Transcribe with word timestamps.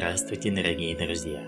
Здравствуйте, 0.00 0.50
дорогие 0.50 0.96
друзья! 0.96 1.46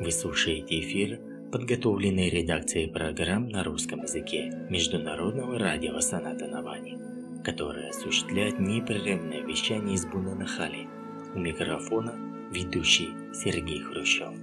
Вы 0.00 0.10
слушаете 0.10 0.80
эфир, 0.80 1.20
подготовленный 1.52 2.30
редакцией 2.30 2.90
программ 2.90 3.48
на 3.48 3.62
русском 3.62 4.02
языке 4.02 4.50
Международного 4.68 5.56
радио 5.56 6.00
Саната 6.00 6.48
Навани, 6.48 6.98
которое 7.44 7.90
осуществляет 7.90 8.58
непрерывное 8.58 9.42
вещание 9.42 9.94
из 9.94 10.04
Бунанахали. 10.04 10.88
У 11.36 11.38
микрофона 11.38 12.16
ведущий 12.50 13.10
Сергей 13.32 13.78
Хрущев. 13.78 14.34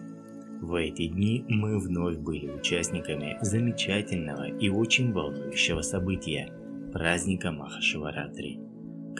В 0.61 0.75
эти 0.75 1.07
дни 1.07 1.43
мы 1.49 1.79
вновь 1.79 2.15
были 2.15 2.49
участниками 2.49 3.37
замечательного 3.41 4.47
и 4.47 4.69
очень 4.69 5.11
волнующего 5.11 5.81
события– 5.81 6.49
праздника 6.93 7.51
Махашиваратри– 7.51 8.61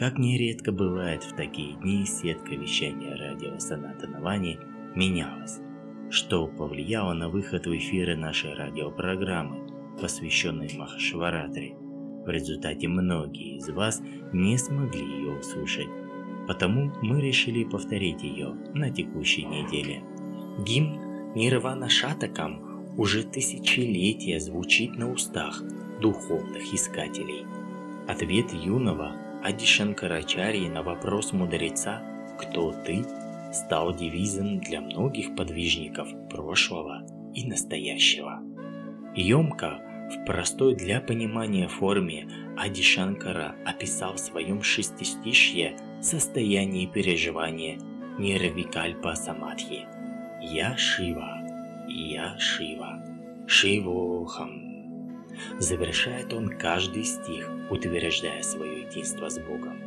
как 0.00 0.16
нередко 0.16 0.72
бывает 0.72 1.22
в 1.22 1.36
такие 1.36 1.74
дни, 1.74 2.06
сетка 2.06 2.54
вещания 2.54 3.14
радио 3.18 3.58
Соната 3.58 4.06
Навани 4.08 4.58
менялась, 4.94 5.60
что 6.08 6.46
повлияло 6.46 7.12
на 7.12 7.28
выход 7.28 7.66
в 7.66 7.76
эфиры 7.76 8.16
нашей 8.16 8.54
радиопрограммы, 8.54 9.68
посвященной 10.00 10.70
Махашваратре. 10.74 11.74
В 12.24 12.30
результате 12.30 12.88
многие 12.88 13.58
из 13.58 13.68
вас 13.68 14.00
не 14.32 14.56
смогли 14.56 15.04
ее 15.04 15.38
услышать, 15.38 15.88
потому 16.48 16.90
мы 17.02 17.20
решили 17.20 17.64
повторить 17.64 18.22
ее 18.22 18.54
на 18.72 18.88
текущей 18.88 19.44
неделе. 19.44 20.02
Гимн 20.64 21.34
Нирвана 21.34 21.90
Шатакам 21.90 22.96
уже 22.96 23.22
тысячелетия 23.22 24.40
звучит 24.40 24.96
на 24.96 25.12
устах 25.12 25.62
духовных 26.00 26.72
искателей. 26.72 27.44
Ответ 28.08 28.50
юного– 28.54 29.12
Ади 29.42 29.64
Шанкарачарьи 29.64 30.68
на 30.68 30.82
вопрос 30.82 31.32
мудреца 31.32 32.02
«Кто 32.38 32.72
ты?» 32.72 33.02
стал 33.54 33.94
девизом 33.94 34.60
для 34.60 34.82
многих 34.82 35.34
подвижников 35.34 36.08
прошлого 36.28 37.06
и 37.34 37.48
настоящего. 37.48 38.42
Емко, 39.14 39.80
в 40.12 40.26
простой 40.26 40.74
для 40.74 41.00
понимания 41.00 41.68
форме, 41.68 42.28
Ади 42.58 42.82
Шанкара 42.82 43.54
описал 43.64 44.14
в 44.14 44.20
своем 44.20 44.62
шестистишье 44.62 45.74
состояние 46.02 46.86
переживания 46.86 47.78
Нирвикальпа 48.18 49.14
Самадхи. 49.14 49.86
«Я 50.42 50.76
Шива, 50.76 51.38
я 51.88 52.38
Шива, 52.38 53.02
Шивохам». 53.46 54.69
Завершает 55.58 56.32
он 56.32 56.48
каждый 56.48 57.04
стих, 57.04 57.50
утверждая 57.70 58.42
свое 58.42 58.82
единство 58.82 59.28
с 59.28 59.38
Богом. 59.38 59.78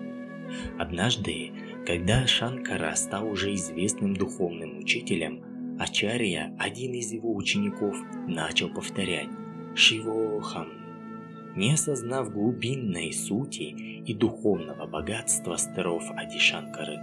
Однажды, 0.78 1.52
когда 1.86 2.28
Шанкара 2.28 2.94
стал 2.96 3.28
уже 3.28 3.54
известным 3.54 4.16
духовным 4.16 4.80
учителем, 4.80 5.78
Ачарья, 5.80 6.56
один 6.60 6.94
из 6.94 7.12
его 7.12 7.36
учеников, 7.36 7.98
начал 8.28 8.70
повторять 8.70 9.30
«Шивохам». 9.76 10.68
Не 11.56 11.74
осознав 11.74 12.32
глубинной 12.32 13.12
сути 13.14 13.64
и 13.64 14.14
духовного 14.14 14.88
богатства 14.88 15.56
стров 15.56 16.04
Адишанкары, 16.12 17.00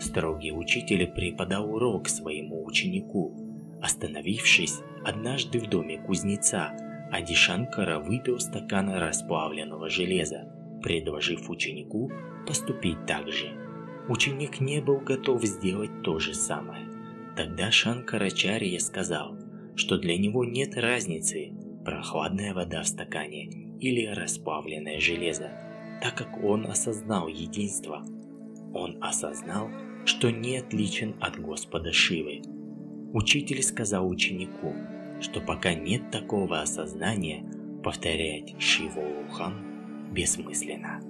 строгий 0.00 0.52
учитель 0.52 1.06
преподал 1.08 1.74
урок 1.74 2.08
своему 2.08 2.64
ученику, 2.64 3.32
остановившись 3.80 4.80
однажды 5.04 5.58
в 5.58 5.68
доме 5.68 5.98
кузнеца, 5.98 6.72
Адишанкара 7.12 7.98
выпил 7.98 8.40
стакан 8.40 8.88
расплавленного 8.88 9.90
железа, 9.90 10.50
предложив 10.82 11.50
ученику 11.50 12.10
поступить 12.46 13.04
так 13.06 13.30
же. 13.30 13.52
Ученик 14.08 14.60
не 14.60 14.80
был 14.80 14.98
готов 14.98 15.44
сделать 15.44 16.02
то 16.02 16.18
же 16.18 16.32
самое. 16.32 16.88
Тогда 17.36 17.70
Шанкарачарья 17.70 18.78
сказал, 18.78 19.36
что 19.76 19.98
для 19.98 20.16
него 20.16 20.46
нет 20.46 20.74
разницы, 20.78 21.52
прохладная 21.84 22.54
вода 22.54 22.82
в 22.82 22.88
стакане 22.88 23.50
или 23.78 24.06
расплавленное 24.06 24.98
железо, 24.98 25.50
так 26.00 26.14
как 26.14 26.42
он 26.42 26.66
осознал 26.66 27.28
единство. 27.28 28.02
Он 28.72 28.96
осознал, 29.02 29.68
что 30.06 30.30
не 30.30 30.56
отличен 30.56 31.14
от 31.20 31.38
Господа 31.38 31.92
Шивы. 31.92 32.40
Учитель 33.12 33.62
сказал 33.62 34.08
ученику, 34.08 34.74
что 35.22 35.40
пока 35.40 35.72
нет 35.72 36.10
такого 36.10 36.60
осознания, 36.60 37.44
повторять 37.82 38.54
Шивоухан 38.60 40.10
бессмысленно. 40.12 41.00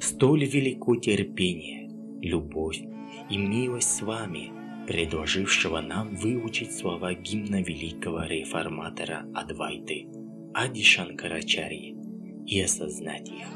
Столь 0.00 0.44
велико 0.44 0.96
терпение, 0.96 1.90
любовь 2.20 2.82
и 3.30 3.36
милость 3.36 3.96
с 3.96 4.02
вами, 4.02 4.52
предложившего 4.86 5.80
нам 5.80 6.14
выучить 6.14 6.72
слова 6.76 7.14
гимна 7.14 7.62
великого 7.62 8.24
реформатора 8.24 9.26
Адвайты 9.34 10.06
Ади 10.52 10.82
Шанкарачарьи 10.82 11.96
и 12.46 12.60
осознать 12.60 13.28
их. 13.28 13.48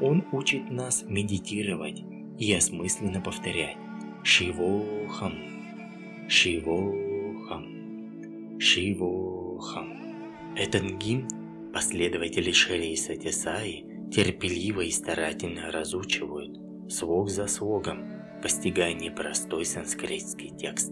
Он 0.00 0.24
учит 0.32 0.70
нас 0.70 1.04
медитировать 1.06 2.02
и 2.38 2.52
осмысленно 2.52 3.20
повторять 3.20 3.76
Шивохам, 4.24 5.34
Шивохам. 6.28 7.05
Шивохам. 8.58 10.54
Этот 10.56 10.82
гимн 10.98 11.28
последователи 11.74 12.52
Шри 12.52 12.96
Сатисаи 12.96 13.84
терпеливо 14.10 14.80
и 14.80 14.90
старательно 14.90 15.70
разучивают 15.70 16.58
слог 16.90 17.28
за 17.28 17.48
слогом, 17.48 18.06
постигая 18.42 18.94
непростой 18.94 19.66
санскритский 19.66 20.56
текст. 20.56 20.90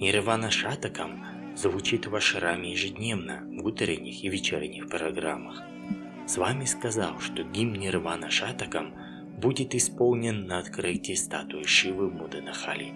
Нирвана 0.00 0.50
Шатакам 0.50 1.54
звучит 1.56 2.06
в 2.06 2.16
ашраме 2.16 2.72
ежедневно 2.72 3.42
в 3.60 3.66
утренних 3.66 4.24
и 4.24 4.30
вечерних 4.30 4.88
программах. 4.88 5.62
С 6.26 6.38
вами 6.38 6.64
сказал, 6.64 7.20
что 7.20 7.42
гимн 7.42 7.74
Нирвана 7.74 8.30
Шатакам 8.30 8.94
будет 9.42 9.74
исполнен 9.74 10.46
на 10.46 10.58
открытии 10.58 11.12
статуи 11.12 11.64
Шивы 11.64 12.10
Муданахали, 12.10 12.94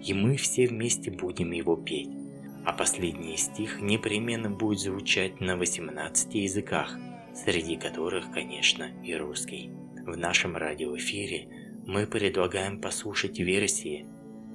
и 0.00 0.14
мы 0.14 0.36
все 0.36 0.68
вместе 0.68 1.10
будем 1.10 1.50
его 1.50 1.74
петь 1.74 2.17
а 2.65 2.73
последний 2.73 3.37
стих 3.37 3.81
непременно 3.81 4.49
будет 4.49 4.79
звучать 4.79 5.41
на 5.41 5.57
18 5.57 6.33
языках, 6.35 6.97
среди 7.33 7.75
которых, 7.75 8.31
конечно, 8.31 8.89
и 9.03 9.15
русский. 9.15 9.71
В 10.05 10.17
нашем 10.17 10.55
радиоэфире 10.55 11.47
мы 11.85 12.07
предлагаем 12.07 12.79
послушать 12.79 13.39
версии 13.39 14.05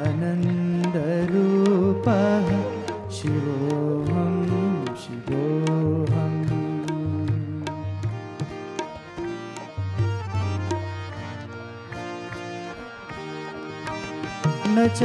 न 14.75 14.77
च 14.97 15.01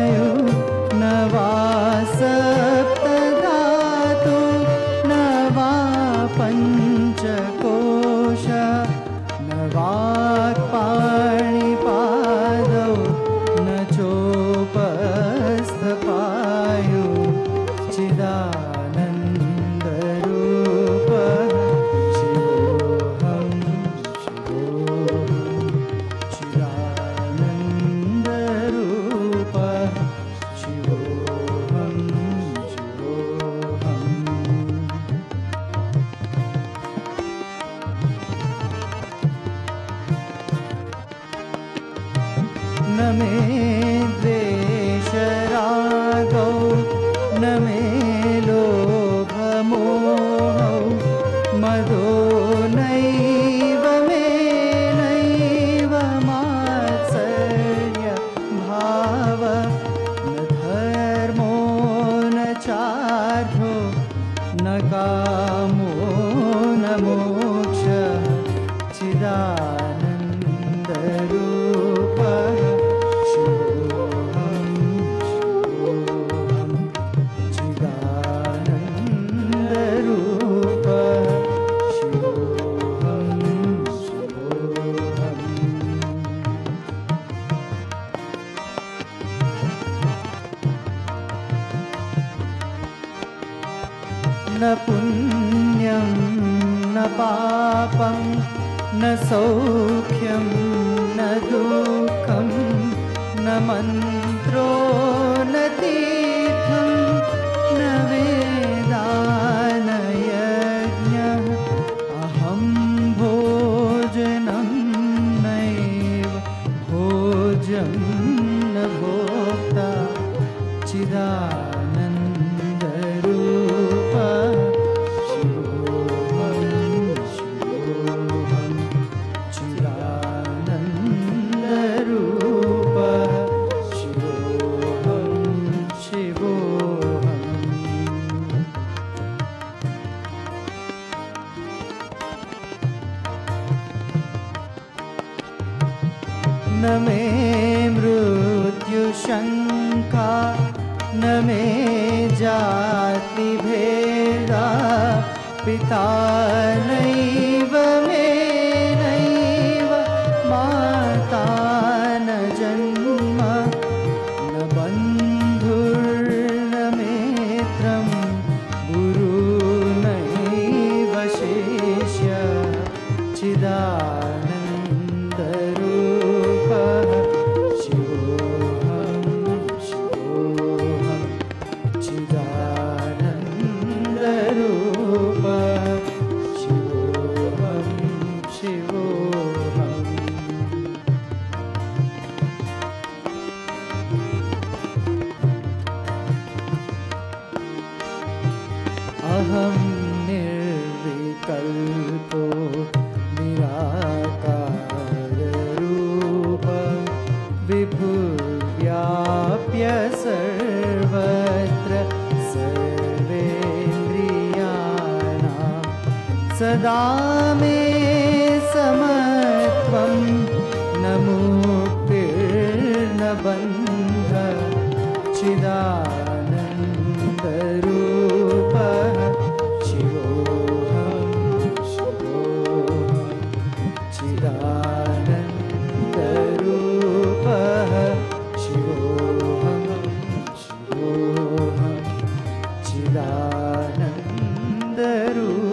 ಬಂದರು 245.02 245.71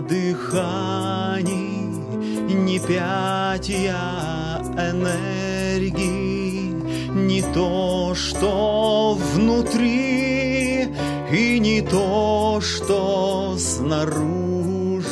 я 0.00 0.06
дыханий, 0.06 1.88
не 2.54 2.78
пять 2.78 3.68
я 3.68 4.62
энергии, 4.76 6.74
не 7.14 7.42
то, 7.42 8.14
что 8.14 9.18
внутри, 9.34 10.88
и 11.32 11.58
не 11.60 11.82
то, 11.82 12.60
что 12.60 13.56
снаружи, 13.58 15.04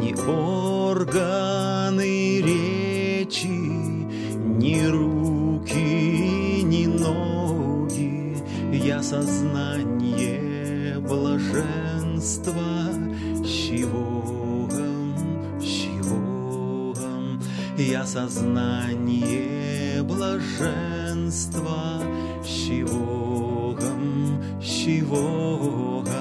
ни 0.00 0.14
органы 0.28 2.40
речи, 2.40 3.46
ни 3.46 4.86
руки, 4.86 6.62
ни 6.62 6.86
ноги, 6.86 8.36
я 8.72 9.02
сознание 9.02 10.98
блаженства, 11.00 12.51
я 17.90 18.06
сознание 18.06 20.02
блаженства, 20.02 22.00
щивогам, 22.44 24.38
щивогам. 24.62 26.12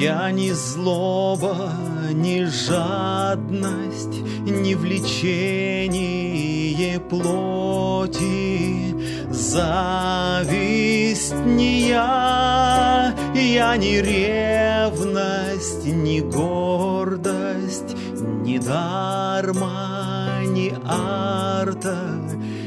Я 0.00 0.30
ни 0.32 0.52
злоба, 0.52 1.72
ни 2.12 2.44
жадность, 2.44 4.22
ни 4.44 4.74
влечение 4.74 6.04
плоти, 7.00 8.93
зависть 9.44 11.34
не 11.34 11.88
я, 11.88 13.14
я 13.34 13.76
ни 13.76 13.98
ревность, 13.98 15.84
ни 15.84 16.20
гордость, 16.20 17.94
ни 18.44 18.58
дарма, 18.58 20.40
ни 20.46 20.72
арта, 20.86 21.98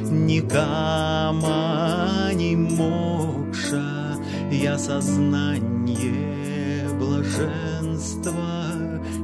ни 0.04 0.40
кама, 0.40 2.30
ни 2.34 2.56
мокша, 2.56 4.16
я 4.52 4.78
сознание 4.78 6.88
блаженства, 7.00 8.66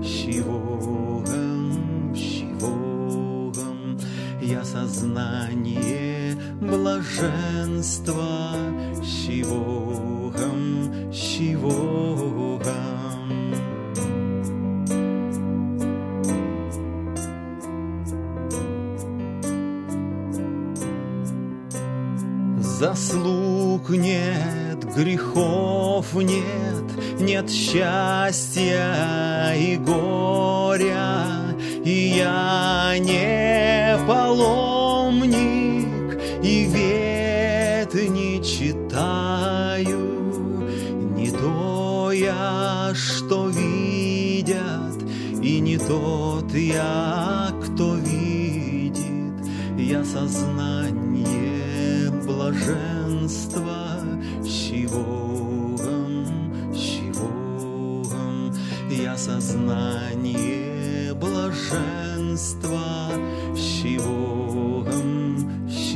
щивогам, 0.04 2.16
щивогам, 2.16 4.00
я 4.42 4.64
сознание 4.64 6.13
блаженства, 6.70 8.56
щивогам, 9.04 10.92
щивогам. 11.14 12.44
Заслуг 22.84 23.90
нет, 23.90 24.84
грехов 24.96 26.14
нет, 26.16 27.20
нет 27.20 27.50
счастья 27.50 28.94
и 29.56 29.78
горя, 29.78 31.28
и 31.86 32.14
я 32.18 32.96
не 33.00 33.98
паломник, 34.06 35.63
и 36.44 36.66
вет 36.66 37.94
не 38.10 38.44
читаю, 38.44 40.00
не 41.16 41.32
то 41.32 42.12
я, 42.12 42.92
что 42.94 43.48
видят, 43.48 45.02
и 45.42 45.62
не 45.62 45.78
тот 45.78 46.54
я, 46.54 47.50
кто 47.64 47.96
видит, 47.96 49.48
я 49.78 50.04
сознание 50.04 52.12
блаженства, 52.26 54.02
щивогам, 54.46 56.26
щивогам, 56.76 58.54
я 58.90 59.16
сознание 59.16 61.14
блаженства, 61.14 63.14
щивогам, 63.56 64.43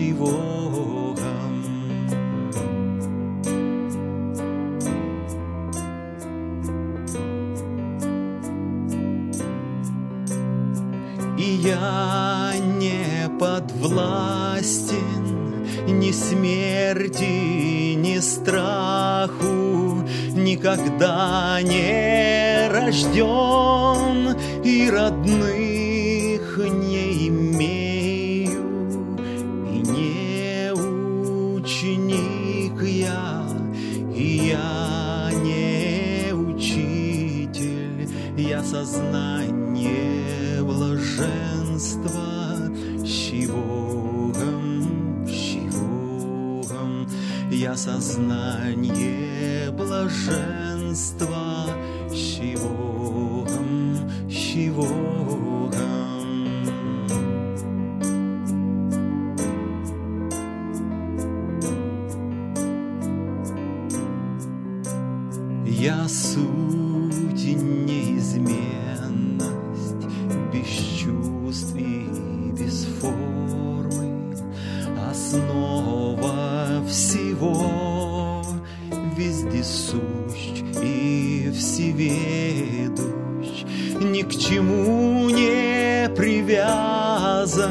щивогам. 0.07 1.63
И 11.37 11.43
я 11.43 12.53
не 12.79 13.29
подвластен 13.39 14.87
ни 15.87 16.11
смерти, 16.11 17.95
ни 17.95 18.19
страху, 18.19 20.03
никогда 20.33 21.59
не 21.61 22.67
рожден 22.69 24.35
и 24.63 24.89
родных 24.89 26.57
не 26.57 26.96
сознание 47.77 49.71
блаженства, 49.71 51.67
щивогам, 52.11 53.99
щивогам. 54.29 55.77
Я 65.65 66.07
суть 66.07 67.45
неизменность, 67.45 68.57
без 70.51 70.67
чувств 70.97 71.75
и 71.75 72.09
без 72.59 72.85
формы, 72.99 74.35
основа 75.11 75.76
всего, 76.87 78.43
вездесущ 79.15 80.63
и 80.81 81.51
всеведущ, 81.55 83.05
ни 84.01 84.21
к 84.21 84.31
чему 84.31 85.29
не 85.29 86.09
привязан 86.15 87.67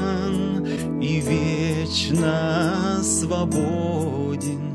и 1.00 1.20
вечно 1.20 3.00
свободен. 3.02 4.66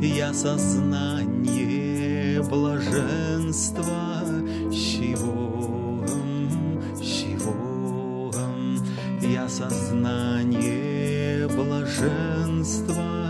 Я 0.00 0.32
сознание 0.34 2.42
блаженства, 2.42 4.22
щивогам, 4.70 6.50
щивогам, 7.02 8.78
я 9.22 9.48
сознание 9.48 11.48
блаженства, 11.48 13.25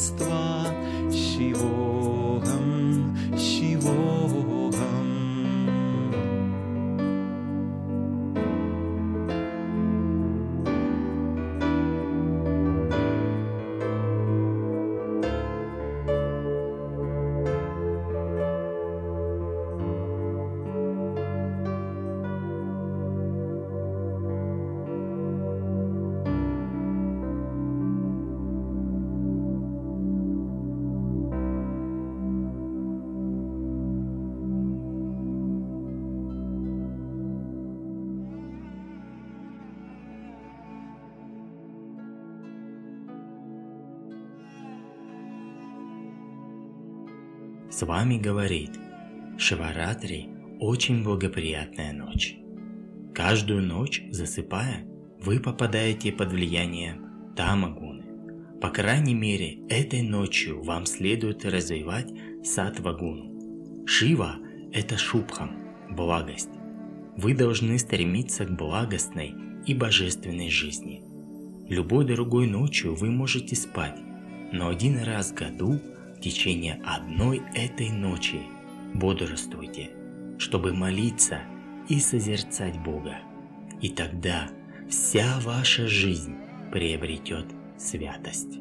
блаженства, 0.00 0.29
с 47.80 47.86
вами 47.86 48.18
говорит 48.18 48.72
Шиваратри– 49.38 50.28
очень 50.60 51.02
благоприятная 51.02 51.94
ночь. 51.94 52.36
Каждую 53.14 53.62
ночь, 53.62 54.02
засыпая, 54.10 54.84
вы 55.18 55.40
попадаете 55.40 56.12
под 56.12 56.30
влияние 56.30 57.00
тамагуны. 57.34 58.04
По 58.60 58.68
крайней 58.68 59.14
мере, 59.14 59.60
этой 59.70 60.02
ночью 60.02 60.62
вам 60.62 60.84
следует 60.84 61.46
развивать 61.46 62.12
сатвагуну. 62.44 63.86
Шива– 63.86 64.36
это 64.74 64.98
шубхам, 64.98 65.56
благость. 65.88 66.50
Вы 67.16 67.34
должны 67.34 67.78
стремиться 67.78 68.44
к 68.44 68.50
благостной 68.50 69.34
и 69.64 69.72
божественной 69.72 70.50
жизни. 70.50 71.02
Любой 71.70 72.04
другой 72.04 72.46
ночью 72.46 72.94
вы 72.94 73.10
можете 73.10 73.56
спать, 73.56 73.98
но 74.52 74.68
один 74.68 75.02
раз 75.02 75.30
в 75.30 75.34
году 75.34 75.80
в 76.20 76.22
течение 76.22 76.78
одной 76.84 77.40
этой 77.54 77.88
ночи 77.88 78.42
бодрствуйте, 78.92 79.90
чтобы 80.38 80.74
молиться 80.74 81.40
и 81.88 81.98
созерцать 81.98 82.78
Бога. 82.78 83.16
И 83.80 83.88
тогда 83.88 84.50
вся 84.86 85.40
ваша 85.40 85.88
жизнь 85.88 86.36
приобретет 86.70 87.46
святость. 87.78 88.58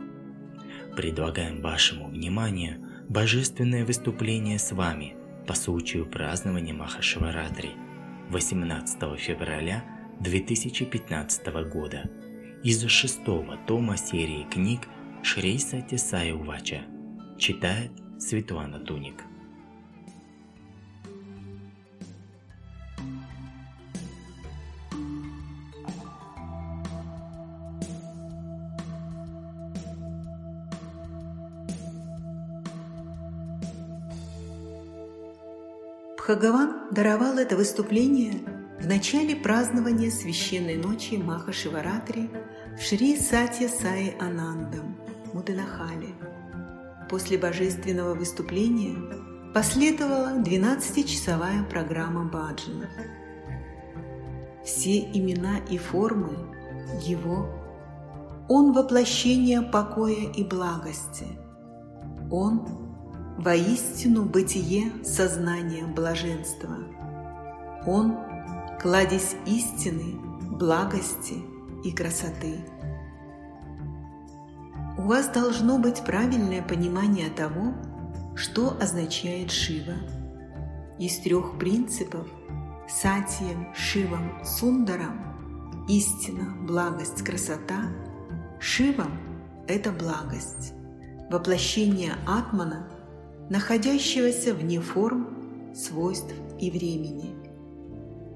Предлагаем 0.96 1.62
вашему 1.62 2.08
вниманию 2.08 2.78
божественное 3.10 3.84
выступление 3.84 4.58
с 4.58 4.72
вами 4.72 5.18
по 5.46 5.54
случаю 5.54 6.06
празднования 6.06 6.74
Махашиваратри 6.74 7.72
18 8.30 9.20
февраля 9.20 9.84
2015 10.22 11.48
года 11.70 12.10
из 12.64 12.82
шестого 12.88 13.58
тома 13.68 13.98
серии 13.98 14.48
книг 14.50 14.88
Шри 15.24 15.58
Сати 15.58 15.98
Увача. 16.32 16.84
Читает 17.40 17.92
Светлана 18.20 18.80
Туник. 18.80 19.24
Бхагаван 36.18 36.90
даровал 36.92 37.38
это 37.38 37.56
выступление 37.56 38.34
в 38.82 38.86
начале 38.86 39.38
празднования 39.38 40.12
священной 40.12 40.76
ночи 40.76 41.16
Маха 41.16 41.54
Шиваратри 41.54 42.30
в 42.78 42.82
Шри 42.82 43.18
Сатья 43.18 43.70
Саи 43.70 44.14
Анандам, 44.20 44.98
Муденахале. 45.34 46.29
После 47.10 47.40
божественного 47.40 48.14
выступления 48.14 48.96
последовала 49.54 50.38
12-часовая 50.38 51.68
программа 51.68 52.26
баджанов. 52.26 52.90
Все 54.64 55.00
имена 55.00 55.58
и 55.70 55.80
формы 55.80 56.38
Его, 57.02 57.50
Он 58.48 58.74
воплощение 58.74 59.64
покоя 59.64 60.32
и 60.32 60.44
благости, 60.44 61.26
Он 62.30 62.68
воистину 63.40 64.26
бытие 64.26 64.92
сознания 65.04 65.86
блаженства. 65.86 66.78
Он– 67.88 68.18
кладезь 68.82 69.36
истины, 69.48 70.20
благости 70.52 71.42
и 71.84 71.92
красоты. 71.92 72.60
У 75.00 75.04
вас 75.04 75.30
должно 75.30 75.78
быть 75.80 76.04
правильное 76.04 76.62
понимание 76.62 77.30
того, 77.30 77.74
что 78.36 78.78
означает 78.82 79.50
Шива. 79.50 79.94
Из 81.00 81.20
трех 81.20 81.58
принципов– 81.58 82.28
Сатием, 82.90 83.74
Шивом, 83.74 84.44
Сундаром– 84.44 85.86
истина, 85.88 86.54
благость, 86.68 87.24
красота– 87.24 87.84
Шивом– 88.60 89.18
это 89.70 89.94
благость. 89.94 90.74
Воплощение 91.32 92.16
Атмана– 92.28 92.90
находящегося 93.50 94.54
вне 94.54 94.82
форм, 94.82 95.74
свойств 95.74 96.34
и 96.60 96.70
времени. 96.70 97.36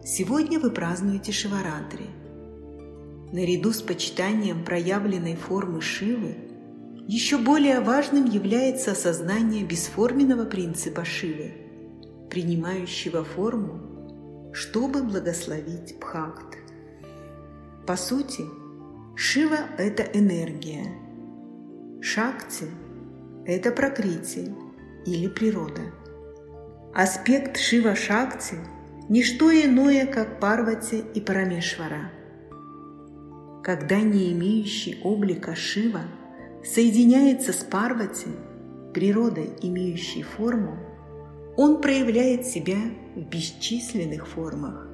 Сегодня 0.05 0.61
вы 0.61 0.71
празднуете 0.71 1.33
Шиваратри. 1.33 2.05
Наряду 3.33 3.73
с 3.73 3.81
почитанием 3.81 4.63
проявленной 4.63 5.35
формы 5.35 5.81
Шивы, 5.81 6.37
еще 7.07 7.37
более 7.37 7.81
важным 7.81 8.25
является 8.25 8.91
осознание 8.91 9.63
бесформенного 9.63 10.45
принципа 10.45 11.03
Шивы, 11.03 11.53
принимающего 12.29 13.23
форму, 13.23 14.51
чтобы 14.53 15.03
благословить 15.03 15.95
Бхакт. 15.99 16.57
По 17.85 17.95
сути, 17.97 18.43
Шива– 19.15 19.59
это 19.77 20.03
энергия, 20.03 20.85
Шакти– 22.01 22.67
это 23.45 23.71
прокрытие, 23.71 24.55
или 25.05 25.27
природа. 25.27 25.81
Аспект 26.93 27.57
Шива 27.57 27.95
Шакти– 27.95 28.55
не 29.09 29.21
что 29.21 29.51
иное, 29.51 30.05
как 30.05 30.39
Парвати 30.39 31.03
и 31.13 31.19
Парамешвара. 31.19 32.11
Когда 33.61 33.99
не 33.99 34.31
имеющий 34.31 34.99
облика 35.03 35.55
Шива 35.55 36.01
соединяется 36.63 37.53
с 37.53 37.63
Парвати, 37.63 38.31
природой, 38.93 39.51
имеющей 39.61 40.23
форму, 40.23 40.77
он 41.57 41.81
проявляет 41.81 42.45
себя 42.45 42.77
в 43.15 43.21
бесчисленных 43.21 44.27
формах. 44.27 44.87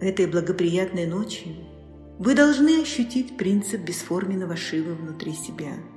Этой 0.00 0.26
благоприятной 0.26 1.06
ночью 1.06 1.54
вы 2.18 2.34
должны 2.34 2.82
ощутить 2.82 3.36
принцип 3.36 3.80
бесформенного 3.82 4.56
Шивы 4.56 4.94
внутри 4.94 5.32
себя– 5.32 5.72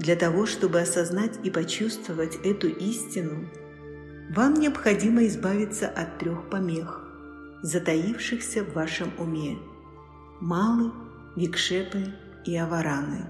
для 0.00 0.16
того, 0.16 0.46
чтобы 0.46 0.80
осознать 0.80 1.38
и 1.44 1.50
почувствовать 1.50 2.36
эту 2.36 2.68
истину, 2.68 3.50
вам 4.34 4.54
необходимо 4.54 5.26
избавиться 5.26 5.88
от 5.88 6.18
трех 6.18 6.48
помех, 6.48 7.06
затаившихся 7.62 8.64
в 8.64 8.72
вашем 8.72 9.12
уме– 9.18 9.58
малы, 10.40 10.90
викшепы 11.36 12.14
и 12.44 12.56
авараны, 12.56 13.26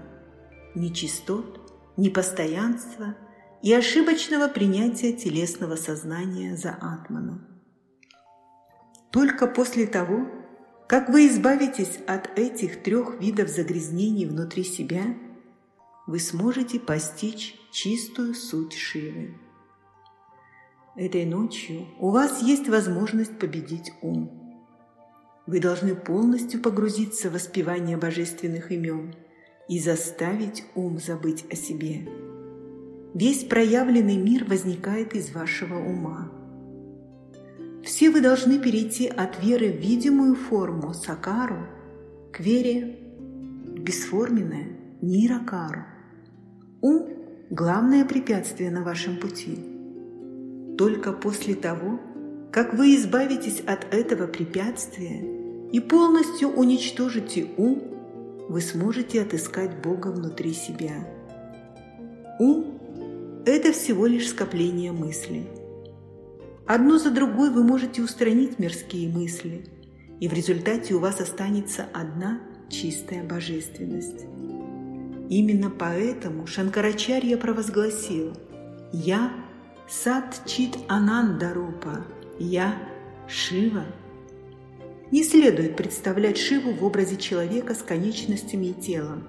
нечистот, 0.75 1.71
непостоянства 1.97 3.15
и 3.61 3.73
ошибочного 3.73 4.47
принятия 4.47 5.13
телесного 5.13 5.75
сознания 5.75 6.55
за 6.55 6.71
атману. 6.71 7.41
Только 9.11 9.47
после 9.47 9.85
того, 9.87 10.27
как 10.87 11.09
вы 11.09 11.27
избавитесь 11.27 11.99
от 12.07 12.37
этих 12.37 12.83
трех 12.83 13.19
видов 13.19 13.49
загрязнений 13.49 14.25
внутри 14.25 14.63
себя– 14.63 15.03
вы 16.07 16.19
сможете 16.19 16.79
постичь 16.79 17.55
чистую 17.71 18.33
суть 18.33 18.73
Шивы. 18.73 19.37
Этой 20.95 21.25
ночью 21.25 21.87
у 21.99 22.09
вас 22.09 22.41
есть 22.41 22.67
возможность 22.67 23.39
победить 23.39 23.93
ум. 24.01 24.40
Вы 25.47 25.59
должны 25.59 25.95
полностью 25.95 26.61
погрузиться 26.61 27.29
в 27.29 27.33
воспевание 27.33 27.97
божественных 27.97 28.71
имен 28.71 29.15
и 29.67 29.79
заставить 29.79 30.63
ум 30.75 30.99
забыть 30.99 31.45
о 31.51 31.55
себе. 31.55 32.07
Весь 33.13 33.43
проявленный 33.43 34.17
мир 34.17 34.45
возникает 34.45 35.15
из 35.15 35.33
вашего 35.33 35.75
ума. 35.75 36.31
Все 37.83 38.11
вы 38.11 38.21
должны 38.21 38.59
перейти 38.59 39.07
от 39.07 39.43
веры 39.43 39.71
в 39.71 39.77
видимую 39.77 40.35
форму 40.35 40.93
сакару 40.93 41.67
к 42.31 42.39
вере 42.39 42.99
в 43.65 43.79
бесформенное 43.79 44.67
ниракару. 45.01 45.83
Ум– 46.81 47.09
главное 47.49 48.05
препятствие 48.05 48.69
на 48.69 48.83
вашем 48.83 49.17
пути. 49.17 49.57
Только 50.77 51.11
после 51.11 51.55
того, 51.55 51.99
как 52.51 52.73
вы 52.73 52.95
избавитесь 52.95 53.61
от 53.61 53.93
этого 53.93 54.27
препятствия 54.27 55.23
и 55.71 55.79
полностью 55.79 56.49
уничтожите 56.49 57.47
ум, 57.55 57.81
вы 58.49 58.59
сможете 58.59 59.21
отыскать 59.21 59.81
Бога 59.81 60.09
внутри 60.09 60.53
себя. 60.53 61.07
Ум– 62.39 62.79
это 63.45 63.71
всего 63.71 64.05
лишь 64.05 64.29
скопление 64.29 64.91
мыслей. 64.91 65.47
Одну 66.67 66.97
за 66.97 67.11
другой 67.11 67.51
вы 67.51 67.63
можете 67.63 68.01
устранить 68.01 68.59
мирские 68.59 69.09
мысли, 69.09 69.65
и 70.19 70.27
в 70.27 70.33
результате 70.33 70.93
у 70.93 70.99
вас 70.99 71.21
останется 71.21 71.85
одна 71.93 72.41
чистая 72.69 73.23
божественность. 73.23 74.25
Именно 75.29 75.69
поэтому 75.69 76.45
Шанкарачарья 76.47 77.37
провозгласил 77.37 78.33
«Я 78.91 79.31
Сат 79.87 80.41
Чит 80.45 80.77
Анандарупа, 80.87 82.05
я 82.41 82.77
Шива». 83.27 83.85
Не 85.11 85.23
следует 85.23 85.75
представлять 85.75 86.37
Шиву 86.37 86.71
в 86.71 86.85
образе 86.85 87.17
человека 87.17 87.75
с 87.75 87.79
конечностями 87.79 88.67
и 88.67 88.73
телом. 88.73 89.23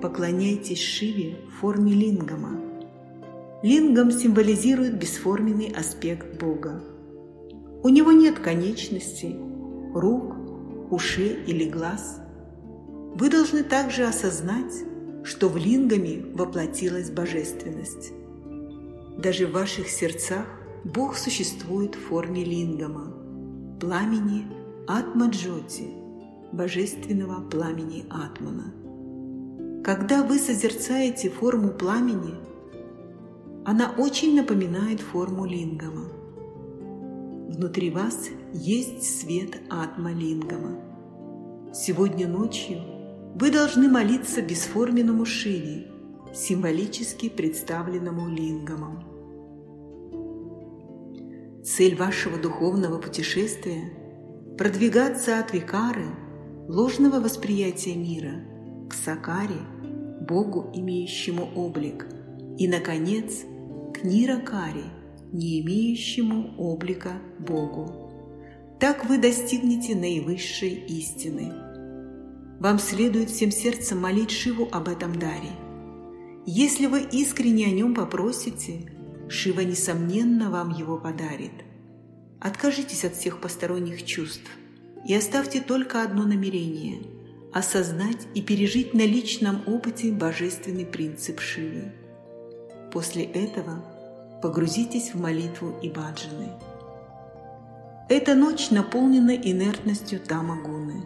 Поклоняйтесь 0.00 0.80
Шиве 0.80 1.36
в 1.48 1.60
форме 1.60 1.92
лингама. 1.92 2.60
лингам 3.62 4.12
символизирует 4.12 4.96
бесформенный 4.96 5.72
аспект 5.76 6.40
Бога. 6.40 6.84
У 7.82 7.88
него 7.88 8.12
нет 8.12 8.38
конечностей, 8.38 9.36
рук, 9.92 10.36
ушей 10.90 11.38
или 11.46 11.68
глаз. 11.68 12.20
Вы 13.16 13.28
должны 13.28 13.64
также 13.64 14.04
осознать, 14.04 14.84
что 15.24 15.48
в 15.48 15.56
лингаме 15.56 16.22
воплотилась 16.34 17.10
божественность. 17.10 18.12
Даже 19.18 19.48
в 19.48 19.52
ваших 19.52 19.88
сердцах 19.88 20.46
Бог 20.94 21.16
существует 21.16 21.96
в 21.96 22.00
форме 22.00 22.44
лингама, 22.44 23.12
пламени 23.80 24.46
Атмаджоти, 24.86 25.88
божественного 26.52 27.40
пламени 27.40 28.04
Атмана. 28.08 28.72
Когда 29.82 30.22
вы 30.22 30.38
созерцаете 30.38 31.28
форму 31.28 31.70
пламени, 31.70 32.34
она 33.64 33.94
очень 33.98 34.36
напоминает 34.36 35.00
форму 35.00 35.44
лингама. 35.44 36.04
Внутри 37.48 37.90
вас 37.90 38.28
есть 38.54 39.20
свет 39.20 39.60
Атма 39.68 40.12
Лингама. 40.12 40.78
Сегодня 41.74 42.28
ночью 42.28 42.78
вы 43.34 43.50
должны 43.50 43.88
молиться 43.88 44.40
бесформенному 44.40 45.24
Шиве, 45.24 45.88
символически 46.32 47.28
представленному 47.28 48.28
лингамом. 48.28 49.15
Цель 51.66 51.96
вашего 51.96 52.38
духовного 52.38 52.98
путешествия– 53.00 53.92
продвигаться 54.56 55.40
от 55.40 55.52
викары, 55.52 56.06
ложного 56.68 57.18
восприятия 57.18 57.96
мира, 57.96 58.44
к 58.88 58.94
сакаре, 58.94 59.58
Богу, 60.20 60.70
имеющему 60.72 61.44
облик, 61.56 62.06
и, 62.56 62.68
наконец, 62.68 63.40
к 63.92 64.04
ниракаре, 64.04 64.84
не 65.32 65.60
имеющему 65.60 66.54
облика 66.56 67.14
Богу. 67.40 68.76
Так 68.78 69.04
вы 69.06 69.18
достигнете 69.18 69.96
наивысшей 69.96 70.84
истины. 70.86 71.52
Вам 72.60 72.78
следует 72.78 73.28
всем 73.30 73.50
сердцем 73.50 73.98
молить 73.98 74.30
Шиву 74.30 74.68
об 74.70 74.86
этом 74.86 75.18
даре. 75.18 75.50
Если 76.46 76.86
вы 76.86 77.02
искренне 77.02 77.66
о 77.66 77.70
нем 77.72 77.92
попросите– 77.92 78.88
Шива, 79.28 79.60
несомненно, 79.60 80.50
вам 80.50 80.70
его 80.70 80.98
подарит. 80.98 81.52
Откажитесь 82.40 83.04
от 83.04 83.14
всех 83.14 83.40
посторонних 83.40 84.04
чувств 84.04 84.50
и 85.06 85.14
оставьте 85.14 85.60
только 85.60 86.02
одно 86.02 86.24
намерение– 86.24 87.02
осознать 87.52 88.26
и 88.34 88.42
пережить 88.42 88.92
на 88.92 89.06
личном 89.06 89.62
опыте 89.66 90.12
божественный 90.12 90.84
принцип 90.84 91.40
Шивы. 91.40 91.92
После 92.92 93.24
этого 93.24 93.82
погрузитесь 94.42 95.14
в 95.14 95.20
молитву 95.20 95.74
и 95.82 95.88
баджаны. 95.88 96.50
Эта 98.08 98.34
ночь 98.34 98.70
наполнена 98.70 99.34
инертностью 99.34 100.20
тамагуны. 100.20 101.04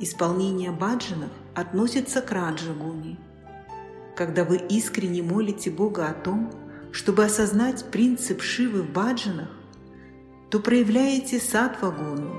Исполнение 0.00 0.72
баджанов 0.72 1.30
относится 1.54 2.20
к 2.20 2.30
раджагуне. 2.32 3.16
Когда 4.16 4.44
вы 4.44 4.56
искренне 4.56 5.22
молите 5.22 5.70
Бога 5.70 6.08
о 6.08 6.12
том, 6.12 6.50
чтобы 6.96 7.26
осознать 7.26 7.84
принцип 7.90 8.40
Шивы 8.40 8.80
в 8.80 8.90
баджанах, 8.90 9.50
то 10.50 10.60
проявляете 10.60 11.38
сатвагуну. 11.38 12.34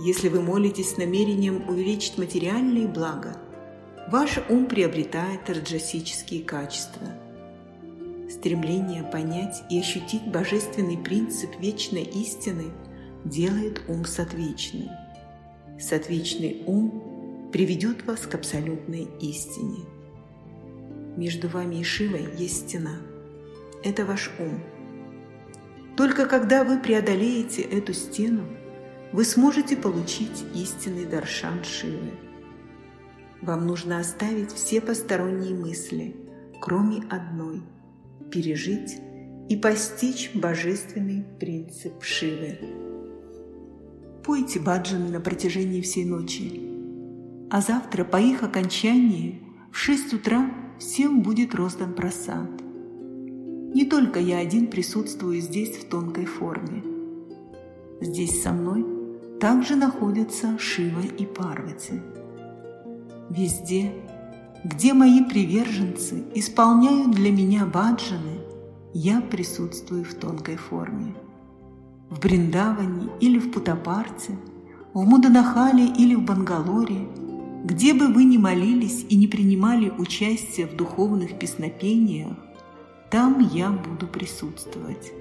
Если 0.00 0.28
вы 0.28 0.42
молитесь 0.42 0.94
с 0.94 0.96
намерением 0.96 1.68
увеличить 1.68 2.18
материальные 2.18 2.88
блага, 2.88 3.36
ваш 4.10 4.40
ум 4.48 4.66
приобретает 4.66 5.48
раджасические 5.48 6.42
качества. 6.42 7.06
Стремление 8.28 9.04
понять 9.04 9.62
и 9.70 9.78
ощутить 9.78 10.26
божественный 10.26 10.98
принцип 10.98 11.50
вечной 11.60 12.02
истины 12.02 12.72
делает 13.24 13.80
ум 13.86 14.06
сатвичным. 14.06 14.88
Сатвичный 15.78 16.64
ум 16.66 17.48
приведет 17.52 18.04
вас 18.04 18.22
к 18.22 18.34
абсолютной 18.34 19.06
истине. 19.20 19.84
Между 21.16 21.46
вами 21.46 21.76
и 21.76 21.84
Шивой 21.84 22.26
есть 22.36 22.68
стена– 22.68 22.96
это 23.84 24.04
ваш 24.04 24.30
ум. 24.38 24.60
Только 25.96 26.26
когда 26.26 26.64
вы 26.64 26.80
преодолеете 26.80 27.62
эту 27.62 27.92
стену, 27.92 28.42
вы 29.12 29.24
сможете 29.24 29.76
получить 29.76 30.44
истинный 30.54 31.04
даршан 31.04 31.62
Шивы. 31.62 32.10
Вам 33.42 33.66
нужно 33.66 34.00
оставить 34.00 34.50
все 34.50 34.80
посторонние 34.80 35.54
мысли, 35.54 36.16
кроме 36.60 37.02
одной– 37.10 37.62
пережить 38.32 38.96
и 39.48 39.56
постичь 39.56 40.30
божественный 40.34 41.24
принцип 41.38 42.02
Шивы. 42.02 42.58
Пойте 44.24 44.58
баджаны 44.58 45.10
на 45.10 45.20
протяжении 45.20 45.82
всей 45.82 46.06
ночи, 46.06 46.60
а 47.50 47.60
завтра 47.60 48.04
по 48.04 48.16
их 48.16 48.42
окончании 48.42 49.42
в 49.70 49.76
6 49.76 50.14
утра 50.14 50.50
всем 50.80 51.22
будет 51.22 51.54
роздан 51.54 51.92
просад– 51.92 52.50
не 53.74 53.84
только 53.84 54.20
я 54.20 54.38
один 54.38 54.68
присутствую 54.68 55.40
здесь 55.40 55.76
в 55.76 55.88
тонкой 55.88 56.26
форме. 56.26 56.82
Здесь 58.00 58.40
со 58.40 58.52
мной 58.52 58.86
также 59.40 59.74
находятся 59.74 60.56
Шива 60.58 61.00
и 61.00 61.26
Парвати. 61.26 62.00
Везде, 63.30 63.92
где 64.64 64.94
мои 64.94 65.24
приверженцы 65.24 66.24
исполняют 66.34 67.10
для 67.10 67.32
меня 67.32 67.66
баджаны, 67.66 68.38
я 68.92 69.20
присутствую 69.20 70.04
в 70.04 70.14
тонкой 70.14 70.56
форме. 70.56 71.16
В 72.10 72.20
Бриндаване 72.20 73.08
или 73.20 73.40
в 73.40 73.50
Путапарте, 73.50 74.38
в 74.92 75.04
Муданахале 75.04 75.86
или 75.86 76.14
в 76.14 76.24
Бангалоре, 76.24 77.08
где 77.64 77.92
бы 77.92 78.06
вы 78.06 78.22
ни 78.22 78.36
молились 78.36 79.04
и 79.08 79.16
не 79.16 79.26
принимали 79.26 79.90
участие 79.98 80.68
в 80.68 80.76
духовных 80.76 81.38
песнопениях, 81.40 82.36
там 83.14 83.48
я 83.52 83.70
буду 83.70 84.08
присутствовать. 84.08 85.12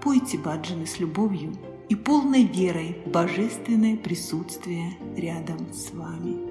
Пойте 0.00 0.38
баджаны 0.38 0.86
с 0.86 1.00
любовью 1.00 1.52
и 1.88 1.96
полной 1.96 2.44
верой 2.44 2.96
в 3.04 3.10
божественное 3.10 3.96
присутствие 3.96 4.92
рядом 5.16 5.58
с 5.72 5.90
вами. 5.90 6.47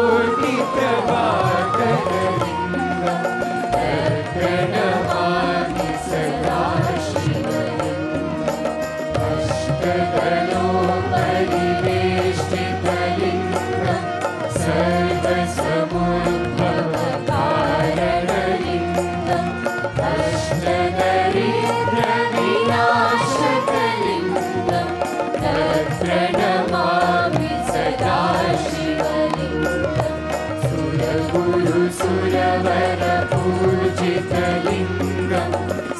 इन्द्र 34.73 35.39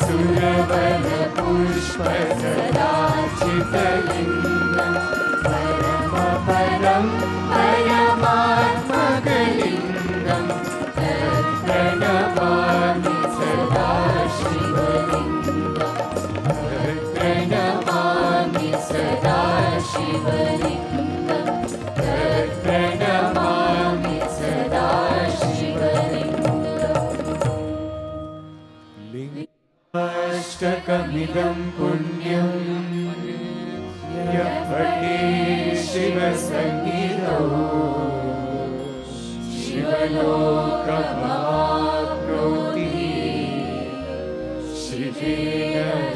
सुरभूश्व 0.03 2.03
जया 2.41 2.91
चित 3.41 3.75
अष्टकमिदं 30.90 31.58
पुण्यं 31.74 32.48
यः 34.34 34.54
पठे 34.70 35.18
शिवसङ्गीतौ 35.82 37.36
शिवलोकमाप्नोति 41.66 42.88
शिवेन 44.82 46.09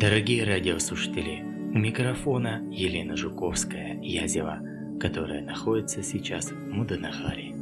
Дорогие 0.00 0.42
радиослушатели, 0.42 1.44
у 1.72 1.78
микрофона 1.78 2.68
Елена 2.68 3.16
Жуковская, 3.16 3.94
Язева, 4.02 4.58
которая 4.98 5.40
находится 5.44 6.02
сейчас 6.02 6.50
в 6.50 6.68
Муданахаре. 6.68 7.54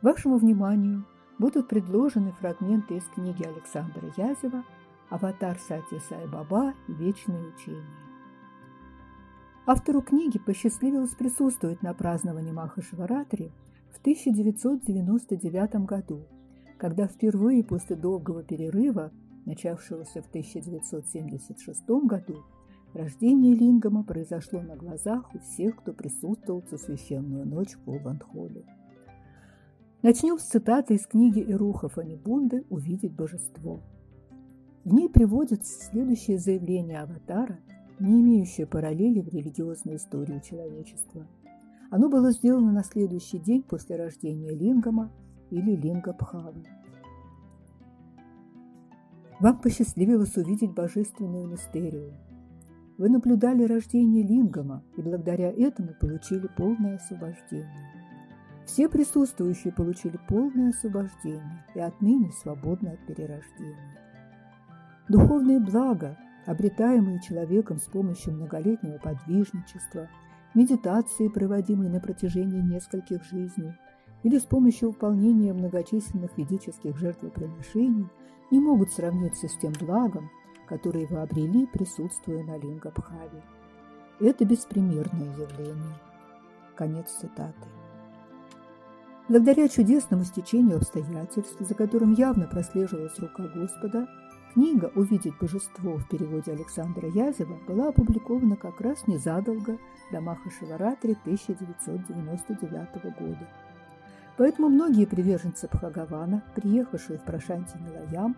Вашему 0.00 0.38
вниманию 0.38 1.04
будут 1.38 1.68
предложены 1.68 2.32
фрагменты 2.32 2.96
из 2.96 3.04
книги 3.14 3.42
Александра 3.42 4.10
Язева 4.16 4.64
«Аватар 5.10 5.58
Сати 5.58 6.00
Сай 6.08 6.26
Баба 6.26 6.72
и 6.88 6.92
вечные 6.94 7.48
учения». 7.48 7.84
Автору 9.66 10.00
книги 10.00 10.38
посчастливилось 10.38 11.14
присутствовать 11.14 11.82
на 11.82 11.92
праздновании 11.92 12.52
Махашиваратри 12.52 13.52
в 13.94 13.98
1999 13.98 15.86
году, 15.86 16.26
когда 16.78 17.06
впервые 17.06 17.62
после 17.62 17.96
долгого 17.96 18.42
перерыва, 18.42 19.12
начавшегося 19.46 20.20
в 20.20 20.26
1976 20.26 21.88
году, 22.04 22.42
рождение 22.92 23.54
Лингама 23.54 24.02
произошло 24.02 24.60
на 24.62 24.76
глазах 24.76 25.32
у 25.34 25.38
всех, 25.38 25.76
кто 25.76 25.92
присутствовал 25.92 26.62
в 26.62 26.76
священную 26.76 27.46
ночь 27.46 27.74
в 27.74 27.80
Пулбандхоле. 27.84 28.64
Начнем 30.02 30.38
с 30.38 30.42
цитаты 30.42 30.94
из 30.94 31.06
книги 31.06 31.40
Ируха 31.40 31.88
Фанибунды 31.88 32.64
«Увидеть 32.68 33.14
божество». 33.14 33.80
В 34.84 34.92
ней 34.92 35.08
приводится 35.08 35.82
следующее 35.86 36.38
заявление 36.38 37.00
аватара, 37.00 37.58
не 38.00 38.20
имеющее 38.20 38.66
параллели 38.66 39.20
в 39.20 39.28
религиозной 39.28 39.96
истории 39.96 40.42
человечества. 40.44 41.26
Оно 41.90 42.08
было 42.08 42.32
сделано 42.32 42.72
на 42.72 42.82
следующий 42.82 43.38
день 43.38 43.62
после 43.62 43.96
рождения 43.96 44.50
Лингама 44.50 45.12
или 45.50 45.76
Линга-Бхавы. 45.76 46.64
Вам 49.40 49.60
посчастливилось 49.60 50.36
увидеть 50.36 50.72
божественную 50.72 51.48
мистерию. 51.48 52.14
Вы 52.96 53.08
наблюдали 53.08 53.64
рождение 53.64 54.22
Лингама 54.22 54.84
и 54.96 55.02
благодаря 55.02 55.50
этому 55.50 55.90
получили 56.00 56.48
полное 56.56 56.96
освобождение. 56.96 57.90
Все 58.64 58.88
присутствующие 58.88 59.72
получили 59.72 60.18
полное 60.28 60.70
освобождение 60.70 61.64
и 61.74 61.80
отныне 61.80 62.30
свободны 62.32 62.88
от 62.88 63.06
перерождения. 63.06 63.98
Духовные 65.08 65.60
блага, 65.60 66.16
обретаемые 66.46 67.20
человеком 67.20 67.78
с 67.78 67.84
помощью 67.84 68.34
многолетнего 68.34 68.98
подвижничества, 68.98 70.08
медитации, 70.54 71.28
проводимой 71.28 71.88
на 71.88 72.00
протяжении 72.00 72.60
нескольких 72.60 73.24
жизней, 73.24 73.74
или 74.22 74.38
с 74.38 74.44
помощью 74.44 74.90
выполнения 74.90 75.52
многочисленных 75.52 76.36
ведических 76.38 76.96
жертвоприношений, 76.96 78.08
не 78.50 78.60
могут 78.60 78.92
сравниться 78.92 79.48
с 79.48 79.56
тем 79.58 79.72
благом, 79.78 80.30
которое 80.66 81.06
вы 81.06 81.20
обрели, 81.20 81.66
присутствуя 81.66 82.42
на 82.44 82.56
Лингабхаве. 82.56 83.42
Это 84.20 84.44
беспримерное 84.44 85.36
явление. 85.36 85.98
Конец 86.76 87.10
цитаты. 87.10 87.68
Благодаря 89.28 89.68
чудесному 89.68 90.24
стечению 90.24 90.76
обстоятельств, 90.76 91.56
за 91.58 91.74
которым 91.74 92.12
явно 92.12 92.46
прослеживалась 92.46 93.18
рука 93.18 93.48
Господа, 93.48 94.06
книга 94.54 94.92
«Увидеть 94.94 95.36
божество» 95.38 95.96
в 95.96 96.08
переводе 96.08 96.52
Александра 96.52 97.08
Язева 97.08 97.58
была 97.66 97.88
опубликована 97.88 98.56
как 98.56 98.80
раз 98.80 99.08
незадолго 99.08 99.78
до 100.12 100.20
Маха 100.20 100.48
Шиваратри 100.48 101.16
1999 101.22 103.18
года. 103.18 103.48
Поэтому 104.36 104.68
многие 104.68 105.06
приверженцы 105.06 105.68
Бхагавана, 105.72 106.44
приехавшие 106.54 107.18
в 107.18 107.24
Прошанти 107.24 107.76
Милаям, 107.78 108.36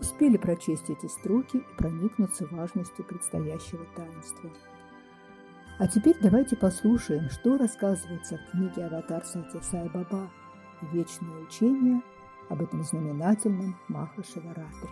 успели 0.00 0.36
прочесть 0.36 0.90
эти 0.90 1.06
строки 1.06 1.56
и 1.56 1.76
проникнуться 1.78 2.46
важностью 2.50 3.04
предстоящего 3.06 3.86
таинства. 3.96 4.50
А 5.78 5.88
теперь 5.88 6.16
давайте 6.20 6.56
послушаем, 6.56 7.30
что 7.30 7.56
рассказывается 7.56 8.36
в 8.36 8.50
книге 8.50 8.84
«Аватар 8.84 9.24
Сати 9.24 9.60
Сай 9.62 9.88
Баба» 9.88 10.30
«Вечное 10.92 11.38
учение» 11.42 12.02
об 12.50 12.60
этом 12.60 12.84
знаменательном 12.84 13.76
Маха 13.88 14.22
Шиваратре. 14.22 14.90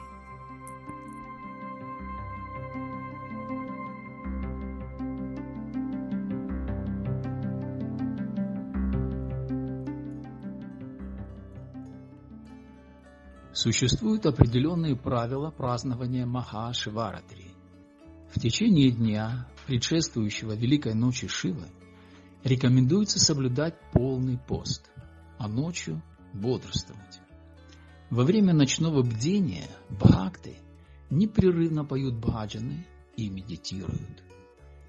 Существуют 13.63 14.27
определенные 14.27 14.97
правила 14.97 15.53
празднования 15.53 16.27
Маха 16.27 16.73
Шиваратри. 16.73 17.53
В 18.35 18.41
течение 18.41 18.91
дня, 18.91 19.47
предшествующего 19.69 20.57
Великой 20.57 20.95
Ночи 20.95 21.29
Шивы, 21.29 21.69
рекомендуется 22.43 23.21
соблюдать 23.21 23.77
полный 23.93 24.37
пост, 24.37 24.91
а 25.39 25.47
ночью 25.47 26.03
бодрствовать. 26.33 27.21
Во 28.11 28.25
время 28.25 28.53
ночного 28.53 29.05
бдения 29.05 29.69
бхакты 29.89 30.57
непрерывно 31.09 31.85
поют 31.85 32.17
баджаны 32.17 32.85
и 33.17 33.31
медитируют. 33.31 34.25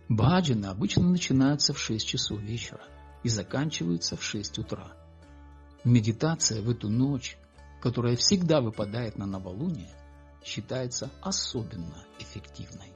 Баджаны 0.10 0.66
обычно 0.66 1.08
начинаются 1.08 1.74
в 1.74 1.80
6 1.80 2.08
часов 2.08 2.42
вечера 2.42 2.82
и 3.22 3.30
заканчиваются 3.30 4.18
в 4.18 4.24
6 4.24 4.58
утра. 4.58 4.94
Медитация 5.84 6.64
в 6.64 6.72
эту 6.72 6.90
ночь 6.90 7.38
которая 7.84 8.16
всегда 8.16 8.62
выпадает 8.62 9.18
на 9.18 9.26
новолуние, 9.26 9.94
считается 10.42 11.12
особенно 11.22 12.06
эффективной. 12.18 12.94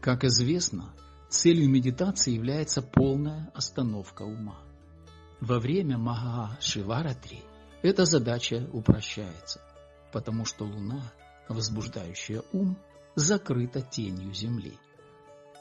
Как 0.00 0.24
известно, 0.24 0.92
целью 1.28 1.70
медитации 1.70 2.32
является 2.32 2.82
полная 2.82 3.52
остановка 3.54 4.22
ума. 4.22 4.58
Во 5.40 5.60
время 5.60 5.98
Маха 5.98 6.58
Шиваратри 6.60 7.44
эта 7.82 8.04
задача 8.04 8.68
упрощается, 8.72 9.60
потому 10.12 10.46
что 10.46 10.64
Луна, 10.64 11.12
возбуждающая 11.48 12.42
ум, 12.50 12.76
закрыта 13.14 13.82
тенью 13.82 14.34
Земли. 14.34 14.80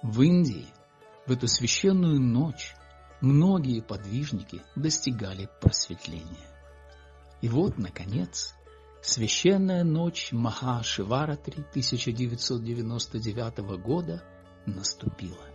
В 0.01 0.19
Индии 0.23 0.65
в 1.27 1.31
эту 1.31 1.47
священную 1.47 2.19
ночь 2.19 2.73
многие 3.21 3.81
подвижники 3.81 4.63
достигали 4.75 5.47
просветления. 5.61 6.50
И 7.41 7.49
вот, 7.49 7.77
наконец, 7.77 8.55
священная 9.01 9.83
ночь 9.83 10.31
Маха-Шиваратри 10.31 11.65
1999 11.71 13.57
года 13.81 14.23
наступила. 14.65 15.47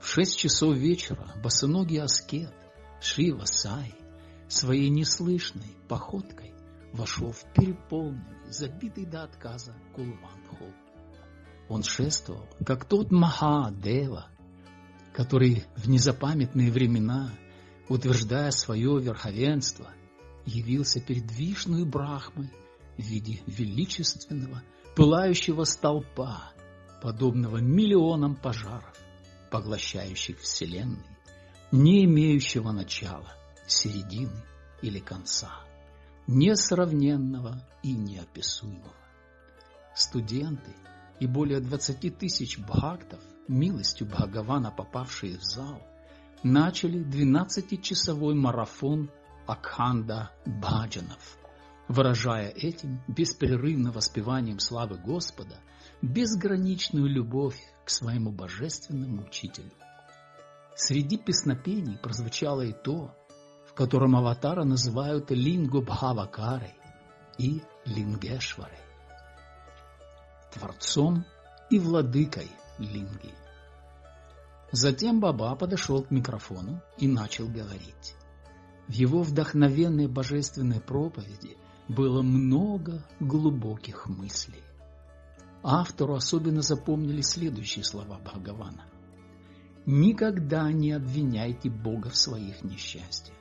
В 0.00 0.06
шесть 0.06 0.38
часов 0.38 0.76
вечера 0.76 1.32
босоногий 1.42 2.00
аскет 2.00 2.54
Шива 3.00 3.44
Сай 3.44 3.94
своей 4.48 4.88
неслышной 4.88 5.76
походкой 5.88 6.52
вошел 6.92 7.32
в 7.32 7.44
переполненный, 7.52 8.50
забитый 8.50 9.04
до 9.06 9.24
отказа 9.24 9.74
Кулван-холл. 9.94 10.72
Он 11.68 11.82
шествовал, 11.82 12.48
как 12.64 12.86
тот 12.86 13.10
Маха-Дева, 13.12 14.26
который 15.12 15.64
в 15.76 15.88
незапамятные 15.88 16.72
времена, 16.72 17.30
утверждая 17.88 18.50
свое 18.50 19.00
верховенство, 19.00 19.92
явился 20.48 21.00
перед 21.00 21.30
Вишну 21.30 21.84
Брахмой 21.84 22.50
в 22.96 23.02
виде 23.02 23.40
величественного, 23.46 24.62
пылающего 24.96 25.64
столпа, 25.64 26.52
подобного 27.02 27.58
миллионам 27.58 28.34
пожаров, 28.34 28.94
поглощающих 29.50 30.40
Вселенной, 30.40 31.04
не 31.70 32.04
имеющего 32.04 32.72
начала, 32.72 33.32
середины 33.66 34.42
или 34.82 34.98
конца, 34.98 35.52
несравненного 36.26 37.62
и 37.82 37.92
неописуемого. 37.92 38.94
Студенты 39.94 40.74
и 41.20 41.26
более 41.26 41.60
20 41.60 42.18
тысяч 42.18 42.58
бхактов, 42.58 43.20
милостью 43.48 44.06
Бхагавана 44.06 44.70
попавшие 44.70 45.38
в 45.38 45.42
зал, 45.42 45.82
начали 46.42 47.04
12-часовой 47.04 48.34
марафон 48.34 49.10
Акханда 49.48 50.30
Баджанов, 50.44 51.38
выражая 51.88 52.50
этим 52.50 53.02
беспрерывно 53.08 53.92
воспеванием 53.92 54.58
славы 54.58 54.98
Господа 54.98 55.56
безграничную 56.02 57.06
любовь 57.06 57.58
к 57.86 57.88
своему 57.88 58.30
божественному 58.30 59.22
учителю. 59.22 59.72
Среди 60.76 61.16
песнопений 61.16 61.96
прозвучало 61.96 62.60
и 62.60 62.74
то, 62.74 63.16
в 63.66 63.72
котором 63.72 64.16
аватара 64.16 64.64
называют 64.64 65.30
Лингу 65.30 65.80
Бхавакарой 65.80 66.74
и 67.38 67.62
Лингешварой, 67.86 68.78
творцом 70.52 71.24
и 71.70 71.78
владыкой 71.78 72.50
Линги. 72.78 73.34
Затем 74.72 75.20
Баба 75.20 75.56
подошел 75.56 76.02
к 76.02 76.10
микрофону 76.10 76.82
и 76.98 77.08
начал 77.08 77.48
говорить. 77.48 78.17
В 78.88 78.92
его 78.92 79.22
вдохновенной 79.22 80.08
божественной 80.08 80.80
проповеди 80.80 81.58
было 81.88 82.22
много 82.22 83.04
глубоких 83.20 84.08
мыслей. 84.08 84.62
Автору 85.62 86.14
особенно 86.14 86.62
запомнили 86.62 87.20
следующие 87.20 87.84
слова 87.84 88.18
Бхагавана. 88.18 88.86
«Никогда 89.84 90.72
не 90.72 90.92
обвиняйте 90.92 91.68
Бога 91.68 92.08
в 92.08 92.16
своих 92.16 92.64
несчастьях. 92.64 93.36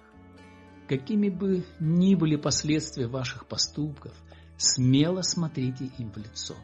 Какими 0.89 1.29
бы 1.29 1.65
ни 1.79 2.15
были 2.15 2.35
последствия 2.35 3.07
ваших 3.07 3.47
поступков, 3.47 4.13
смело 4.57 5.21
смотрите 5.21 5.91
им 5.97 6.11
в 6.11 6.17
лицо. 6.17 6.55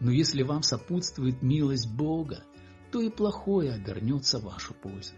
Но 0.00 0.10
если 0.10 0.42
вам 0.42 0.62
сопутствует 0.62 1.42
милость 1.42 1.90
Бога, 1.90 2.44
то 2.92 3.00
и 3.00 3.10
плохое 3.10 3.72
обернется 3.72 4.38
в 4.38 4.44
вашу 4.44 4.72
пользу. 4.74 5.14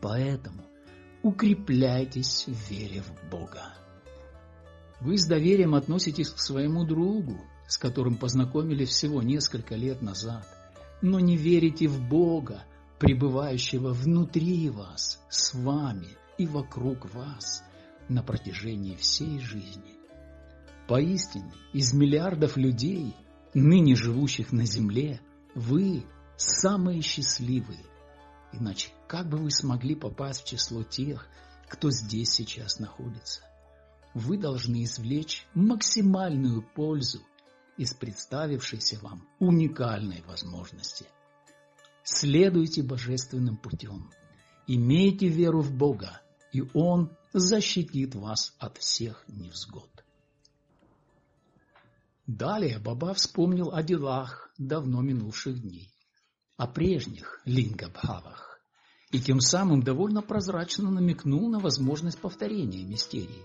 Поэтому– 0.00 0.62
укрепляйтесь 1.22 2.46
в 2.46 2.70
вере 2.70 3.02
в 3.02 3.30
Бога. 3.30 3.74
Вы 5.00 5.18
с 5.18 5.26
доверием 5.26 5.74
относитесь 5.74 6.30
к 6.30 6.38
своему 6.38 6.84
другу, 6.84 7.38
с 7.68 7.78
которым 7.78 8.16
познакомились 8.16 8.88
всего 8.88 9.22
несколько 9.22 9.74
лет 9.74 10.02
назад, 10.02 10.46
но 11.02 11.20
не 11.20 11.36
верите 11.36 11.86
в 11.88 12.00
Бога, 12.08 12.64
пребывающего 12.98 13.92
внутри 13.92 14.70
вас, 14.70 15.22
с 15.28 15.52
вами 15.54 16.16
и 16.38 16.46
вокруг 16.46 17.12
вас 17.12 17.62
на 18.08 18.22
протяжении 18.22 18.96
всей 18.96 19.38
жизни. 19.40 19.96
Поистине, 20.88 21.52
из 21.72 21.92
миллиардов 21.92 22.56
людей, 22.56 23.14
ныне 23.52 23.96
живущих 23.96 24.52
на 24.52 24.64
земле, 24.64 25.20
вы 25.54 26.04
самые 26.36 27.02
счастливые– 27.02 27.84
Иначе 28.58 28.90
как 29.08 29.28
бы 29.28 29.38
вы 29.38 29.50
смогли 29.50 29.94
попасть 29.94 30.42
в 30.42 30.46
число 30.46 30.82
тех, 30.82 31.26
кто 31.68 31.90
здесь 31.90 32.30
сейчас 32.30 32.78
находится? 32.78 33.42
Вы 34.14 34.38
должны 34.38 34.84
извлечь 34.84 35.46
максимальную 35.54 36.62
пользу 36.62 37.20
из 37.76 37.92
представившейся 37.94 38.98
вам 39.00 39.28
уникальной 39.38 40.22
возможности. 40.26 41.06
Следуйте 42.02 42.82
божественным 42.82 43.56
путем, 43.56 44.10
имейте 44.66 45.28
веру 45.28 45.60
в 45.60 45.72
Бога, 45.72 46.20
и 46.52 46.62
Он 46.72 47.14
защитит 47.32 48.14
вас 48.14 48.54
от 48.58 48.78
всех 48.78 49.24
невзгод. 49.28 49.90
Далее 52.26 52.78
Баба 52.78 53.12
вспомнил 53.14 53.72
о 53.72 53.82
делах 53.82 54.50
давно 54.56 55.02
минувших 55.02 55.60
дней 55.60 55.92
о 56.56 56.66
прежних 56.66 57.42
лингабхавах 57.44 58.55
и 59.12 59.20
тем 59.20 59.40
самым 59.40 59.82
довольно 59.82 60.22
прозрачно 60.22 60.90
намекнул 60.90 61.48
на 61.48 61.58
возможность 61.58 62.18
повторения 62.18 62.84
мистерии. 62.84 63.44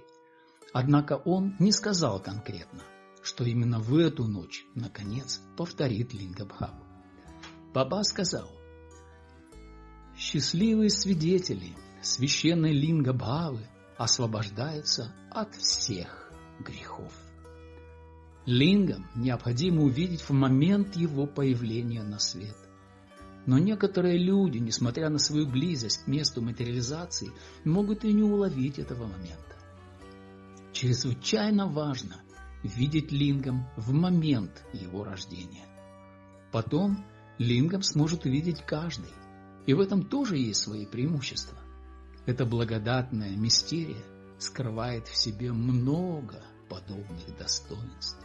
Однако 0.73 1.13
он 1.13 1.55
не 1.59 1.71
сказал 1.71 2.19
конкретно, 2.19 2.83
что 3.21 3.43
именно 3.43 3.79
в 3.79 3.95
эту 3.97 4.25
ночь, 4.25 4.65
наконец, 4.73 5.41
повторит 5.57 6.13
Лингабхаву. 6.13 6.83
Баба 7.73 8.03
сказал, 8.03 8.49
«Счастливые 10.17 10.89
свидетели 10.89 11.75
священной 12.01 12.73
Лингабхавы 12.73 13.67
освобождаются 13.97 15.13
от 15.29 15.55
всех 15.55 16.31
грехов». 16.59 17.13
Лингам 18.45 19.07
необходимо 19.15 19.83
увидеть 19.83 20.21
в 20.21 20.31
момент 20.31 20.95
его 20.95 21.27
появления 21.27 22.01
на 22.01 22.17
свет– 22.17 22.57
Но 23.45 23.57
некоторые 23.57 24.17
люди, 24.17 24.59
несмотря 24.59 25.09
на 25.09 25.17
свою 25.17 25.47
близость 25.47 26.03
к 26.03 26.07
месту 26.07 26.41
материализации, 26.41 27.31
могут 27.65 28.05
и 28.05 28.13
не 28.13 28.23
уловить 28.23 28.77
этого 28.77 29.07
момента. 29.07 29.55
Чрезвычайно 30.73 31.67
важно 31.67 32.21
видеть 32.63 33.11
лингам 33.11 33.67
в 33.75 33.91
момент 33.91 34.63
его 34.73 35.03
рождения. 35.03 35.65
Потом 36.51 37.03
лингам 37.37 37.81
сможет 37.81 38.25
увидеть 38.25 38.61
каждый, 38.65 39.09
и 39.65 39.73
в 39.73 39.79
этом 39.79 40.03
тоже 40.03 40.37
есть 40.37 40.61
свои 40.61 40.85
преимущества. 40.85 41.57
Эта 42.25 42.45
благодатная 42.45 43.35
мистерия 43.35 44.03
скрывает 44.37 45.07
в 45.07 45.15
себе 45.15 45.51
много 45.51 46.43
подобных 46.69 47.35
достоинств. 47.37 48.23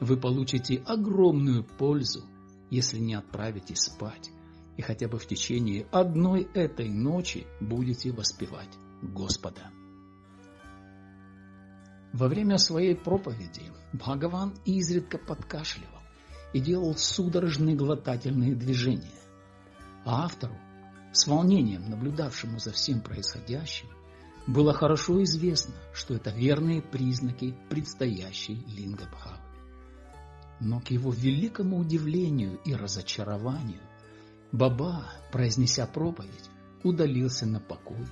Вы 0.00 0.16
получите 0.16 0.82
огромную 0.86 1.64
пользу, 1.64 2.24
если 2.70 2.98
не 2.98 3.14
отправитесь 3.14 3.80
спать, 3.80 4.30
и 4.76 4.82
хотя 4.82 5.08
бы 5.08 5.18
в 5.18 5.26
течение 5.26 5.86
одной 5.90 6.48
этой 6.54 6.88
ночи 6.88 7.46
будете 7.60 8.10
воспевать 8.12 8.70
Господа. 9.02 9.70
Во 12.12 12.28
время 12.28 12.58
своей 12.58 12.94
проповеди 12.94 13.72
Бхагаван 13.92 14.54
изредка 14.64 15.18
подкашливал 15.18 16.02
и 16.52 16.60
делал 16.60 16.94
судорожные 16.94 17.74
глотательные 17.74 18.54
движения. 18.54 19.18
А 20.04 20.24
автору, 20.24 20.56
с 21.12 21.26
волнением 21.26 21.88
наблюдавшему 21.88 22.58
за 22.58 22.72
всем 22.72 23.00
происходящим, 23.00 23.88
было 24.46 24.74
хорошо 24.74 25.22
известно, 25.22 25.74
что 25.94 26.14
это 26.14 26.30
верные 26.30 26.82
признаки 26.82 27.56
предстоящей 27.70 28.62
лингабхавы. 28.66 29.38
Но 30.60 30.80
к 30.80 30.90
его 30.90 31.12
великому 31.12 31.78
удивлению 31.78 32.58
и 32.64 32.74
разочарованию 32.74 33.80
Баба, 34.52 35.10
произнеся 35.32 35.86
проповедь, 35.86 36.50
удалился 36.84 37.46
на 37.46 37.58
покой, 37.58 38.06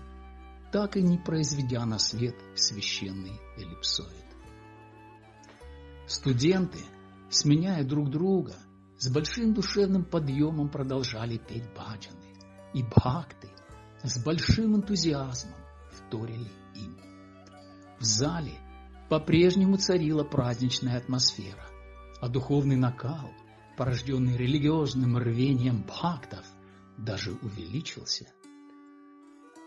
так 0.73 0.97
и 0.97 1.03
не 1.03 1.19
произведя 1.19 1.85
на 1.85 1.99
свет 1.99 2.35
священный 2.55 3.39
эллипсоид. 3.59 4.25
Студенты, 6.07 6.79
сменяя 7.29 7.85
друг 7.85 8.11
друга, 8.11 8.57
с 8.99 9.13
большим 9.13 9.53
душевным 9.53 10.05
подъемом 10.05 10.71
продолжали 10.71 11.37
петь 11.37 11.69
баджаны, 11.75 12.35
и 12.73 12.83
бхакты 12.83 13.49
с 14.03 14.23
большим 14.25 14.77
энтузиазмом 14.77 15.55
вторили 15.93 16.51
им. 16.75 16.99
В 17.99 18.05
зале 18.05 18.55
по-прежнему 19.11 19.77
царила 19.77 20.25
праздничная 20.25 20.97
атмосфера, 20.97 21.67
а 22.23 22.29
духовный 22.29 22.77
накал 22.77 23.31
порожденный 23.81 24.37
религиозным 24.37 25.17
рвением 25.17 25.85
бхактов, 25.85 26.45
даже 26.99 27.33
увеличился. 27.41 28.27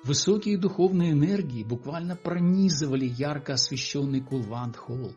Высокие 0.04 0.56
духовные 0.60 1.14
энергии 1.14 1.64
буквально 1.64 2.16
пронизывали 2.16 3.08
ярко 3.08 3.54
освещенный 3.54 4.22
Кулвант-холл. 4.22 5.16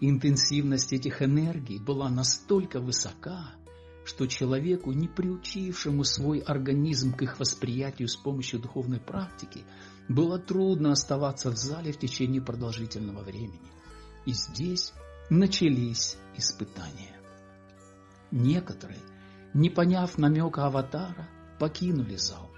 Интенсивность 0.00 0.92
этих 0.92 1.20
энергий 1.20 1.80
была 1.80 2.08
настолько 2.08 2.78
высока, 2.78 3.56
что 4.04 4.28
человеку, 4.28 4.92
не 4.92 5.08
приучившему 5.08 6.04
свой 6.04 6.38
организм 6.38 7.12
к 7.12 7.22
их 7.22 7.40
восприятию 7.40 8.06
с 8.06 8.14
помощью 8.14 8.60
духовной 8.60 9.00
практики, 9.00 9.64
было 10.08 10.38
трудно 10.38 10.92
оставаться 10.92 11.50
в 11.50 11.56
зале 11.56 11.90
в 11.90 11.98
течение 11.98 12.40
продолжительного 12.40 13.24
времени. 13.24 13.72
И 14.26 14.32
здесь 14.32 14.92
начались 15.28 16.18
испытания. 16.36 17.19
Некоторые, 18.30 19.00
не 19.54 19.70
поняв 19.70 20.16
намека 20.18 20.66
аватара, 20.66 21.28
покинули 21.58 22.16
зал 22.16 22.50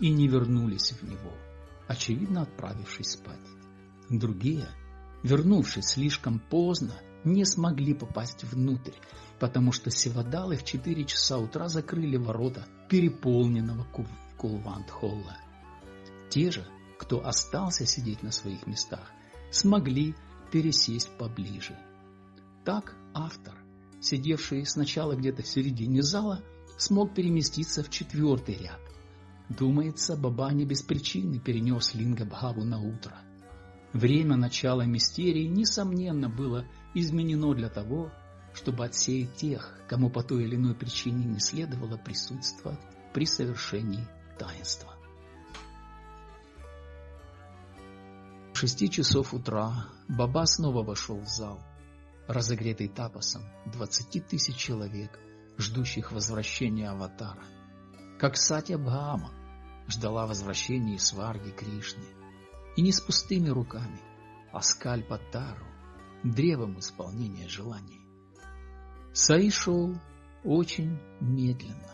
и 0.00 0.10
не 0.10 0.28
вернулись 0.28 0.92
в 0.92 1.02
него, 1.02 1.32
очевидно 1.88 2.42
отправившись 2.42 3.12
спать. 3.12 3.40
Другие, 4.08 4.68
вернувшись 5.22 5.88
слишком 5.88 6.38
поздно, 6.38 6.94
не 7.24 7.44
смогли 7.44 7.92
попасть 7.92 8.44
внутрь, 8.44 8.94
потому 9.40 9.72
что 9.72 9.90
севадалы 9.90 10.56
в 10.56 10.64
4 10.64 11.04
часа 11.04 11.38
утра 11.38 11.68
закрыли 11.68 12.16
ворота 12.16 12.64
переполненного 12.88 13.84
Кулвант-холла. 14.38 15.36
Те 16.30 16.52
же, 16.52 16.64
кто 16.98 17.26
остался 17.26 17.84
сидеть 17.84 18.22
на 18.22 18.30
своих 18.30 18.66
местах, 18.66 19.10
смогли 19.50 20.14
пересесть 20.52 21.10
поближе. 21.18 21.76
Так 22.64 22.94
автор 23.12 23.65
сидевший 24.00 24.66
сначала 24.66 25.14
где-то 25.14 25.42
в 25.42 25.46
середине 25.46 26.02
зала, 26.02 26.42
смог 26.76 27.14
переместиться 27.14 27.82
в 27.82 27.90
четвертый 27.90 28.56
ряд. 28.56 28.80
Думается, 29.48 30.16
Баба 30.16 30.50
не 30.52 30.64
без 30.64 30.82
причины 30.82 31.38
перенес 31.38 31.94
Линга 31.94 32.24
Бхаву 32.24 32.64
на 32.64 32.80
утро. 32.80 33.16
Время 33.92 34.36
начала 34.36 34.82
мистерии, 34.82 35.46
несомненно, 35.46 36.28
было 36.28 36.66
изменено 36.94 37.54
для 37.54 37.68
того, 37.68 38.10
чтобы 38.52 38.84
отсеять 38.84 39.34
тех, 39.36 39.78
кому 39.88 40.10
по 40.10 40.22
той 40.22 40.44
или 40.44 40.56
иной 40.56 40.74
причине 40.74 41.24
не 41.24 41.38
следовало 41.38 41.96
присутствовать 41.96 42.80
при 43.14 43.24
совершении 43.24 44.06
таинства. 44.38 44.92
В 48.52 48.58
шести 48.58 48.90
часов 48.90 49.32
утра 49.34 49.86
Баба 50.08 50.46
снова 50.46 50.82
вошел 50.82 51.20
в 51.20 51.28
зал– 51.28 51.62
разогретый 52.28 52.88
тапосом 52.88 53.42
20 53.66 54.26
тысяч 54.26 54.56
человек, 54.56 55.18
ждущих 55.58 56.12
возвращения 56.12 56.90
аватара. 56.90 57.42
Как 58.18 58.36
Сатья 58.36 58.78
Бхама 58.78 59.32
ждала 59.88 60.26
возвращения 60.26 60.98
Сварги 60.98 61.50
Кришны. 61.50 62.04
И 62.76 62.82
не 62.82 62.92
с 62.92 63.00
пустыми 63.00 63.48
руками, 63.48 64.00
а 64.52 64.60
с 64.60 64.74
Кальпатару, 64.74 65.64
древом 66.22 66.78
исполнения 66.78 67.48
желаний. 67.48 68.00
Саи 69.12 69.48
шел 69.48 69.94
очень 70.44 70.98
медленно, 71.20 71.90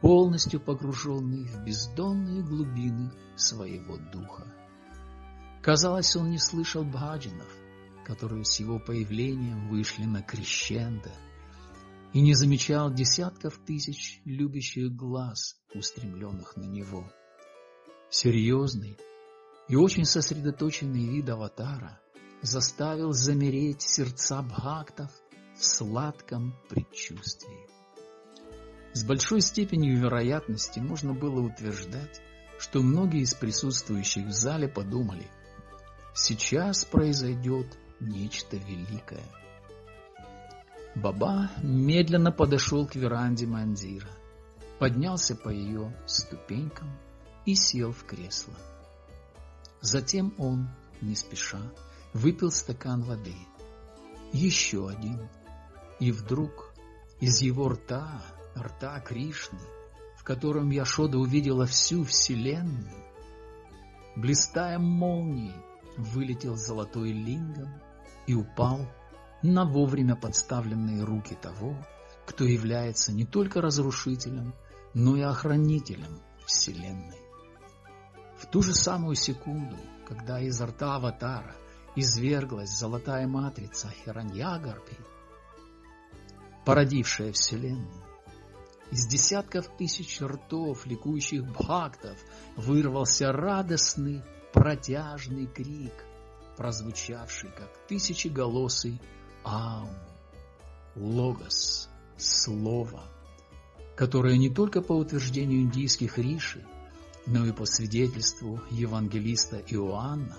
полностью 0.00 0.60
погруженный 0.60 1.44
в 1.44 1.64
бездонные 1.64 2.42
глубины 2.42 3.10
своего 3.34 3.96
духа. 3.96 4.46
Казалось, 5.60 6.14
он 6.14 6.30
не 6.30 6.38
слышал 6.38 6.84
бхаджинов, 6.84 7.48
которые 8.04 8.44
с 8.44 8.58
его 8.60 8.78
появлением 8.78 9.68
вышли 9.68 10.04
на 10.04 10.22
крещендо, 10.22 11.10
и 12.12 12.20
не 12.20 12.34
замечал 12.34 12.92
десятков 12.92 13.58
тысяч 13.64 14.20
любящих 14.24 14.94
глаз, 14.94 15.56
устремленных 15.74 16.56
на 16.56 16.64
него. 16.64 17.10
Серьезный 18.10 18.98
и 19.68 19.76
очень 19.76 20.04
сосредоточенный 20.04 21.06
вид 21.06 21.28
аватара 21.30 22.00
заставил 22.42 23.12
замереть 23.12 23.82
сердца 23.82 24.42
бхактов 24.42 25.10
в 25.56 25.64
сладком 25.64 26.54
предчувствии. 26.68 27.66
С 28.92 29.04
большой 29.04 29.40
степенью 29.40 29.98
вероятности 29.98 30.78
можно 30.80 31.14
было 31.14 31.40
утверждать, 31.40 32.20
что 32.58 32.82
многие 32.82 33.22
из 33.22 33.34
присутствующих 33.34 34.26
в 34.26 34.32
зале 34.32 34.68
подумали, 34.68 35.30
сейчас 36.14 36.84
произойдет 36.84 37.78
нечто 38.02 38.56
великое. 38.56 39.24
Баба 40.94 41.50
медленно 41.62 42.32
подошел 42.32 42.86
к 42.86 42.96
веранде 42.96 43.46
мандира, 43.46 44.10
поднялся 44.78 45.34
по 45.34 45.48
ее 45.48 45.96
ступенькам 46.06 46.90
и 47.46 47.54
сел 47.54 47.92
в 47.92 48.04
кресло. 48.04 48.54
Затем 49.80 50.34
он, 50.38 50.68
не 51.00 51.14
спеша, 51.14 51.60
выпил 52.12 52.50
стакан 52.50 53.02
воды. 53.02 53.34
Еще 54.32 54.88
один. 54.88 55.28
И 55.98 56.12
вдруг 56.12 56.74
из 57.20 57.40
его 57.40 57.68
рта, 57.68 58.22
рта 58.56 59.00
Кришны, 59.00 59.60
в 60.16 60.24
котором 60.24 60.70
Яшода 60.70 61.18
увидела 61.18 61.66
всю 61.66 62.04
вселенную, 62.04 62.90
блистая 64.14 64.78
молнией, 64.78 65.54
вылетел 65.96 66.56
золотой 66.56 67.12
лингом 67.12 67.72
и 68.26 68.34
упал 68.34 68.86
на 69.42 69.64
вовремя 69.64 70.16
подставленные 70.16 71.04
руки 71.04 71.34
того, 71.34 71.76
кто 72.26 72.44
является 72.44 73.12
не 73.12 73.24
только 73.24 73.60
разрушителем, 73.60 74.54
но 74.94 75.16
и 75.16 75.22
охранителем 75.22 76.20
Вселенной. 76.46 77.18
В 78.36 78.46
ту 78.46 78.62
же 78.62 78.74
самую 78.74 79.16
секунду, 79.16 79.76
когда 80.06 80.40
из 80.40 80.60
рта 80.60 80.96
аватара 80.96 81.54
изверглась 81.96 82.70
золотая 82.70 83.26
матрица 83.26 83.88
Хираньягарпи, 83.88 84.96
породившая 86.64 87.32
Вселенную, 87.32 88.02
из 88.90 89.06
десятков 89.06 89.68
тысяч 89.76 90.20
ртов 90.20 90.86
ликующих 90.86 91.44
бхактов 91.46 92.18
вырвался 92.56 93.32
радостный 93.32 94.22
протяжный 94.52 95.46
крик– 95.46 95.94
прозвучавший 96.62 97.50
как 97.50 97.76
тысячеголосый 97.88 99.00
Аум, 99.42 99.96
Логос, 100.94 101.88
Слово, 102.16 103.02
которое 103.96 104.38
не 104.38 104.48
только 104.48 104.80
по 104.80 104.92
утверждению 104.92 105.62
индийских 105.62 106.18
риши, 106.18 106.64
но 107.26 107.44
и 107.44 107.50
по 107.50 107.64
свидетельству 107.64 108.60
евангелиста 108.70 109.56
Иоанна 109.58 110.38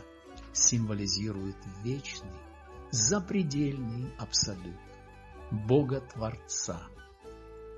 символизирует 0.53 1.57
вечный, 1.83 2.31
запредельный 2.89 4.13
абсолют, 4.17 4.79
Бога 5.51 5.99
Творца, 6.13 6.87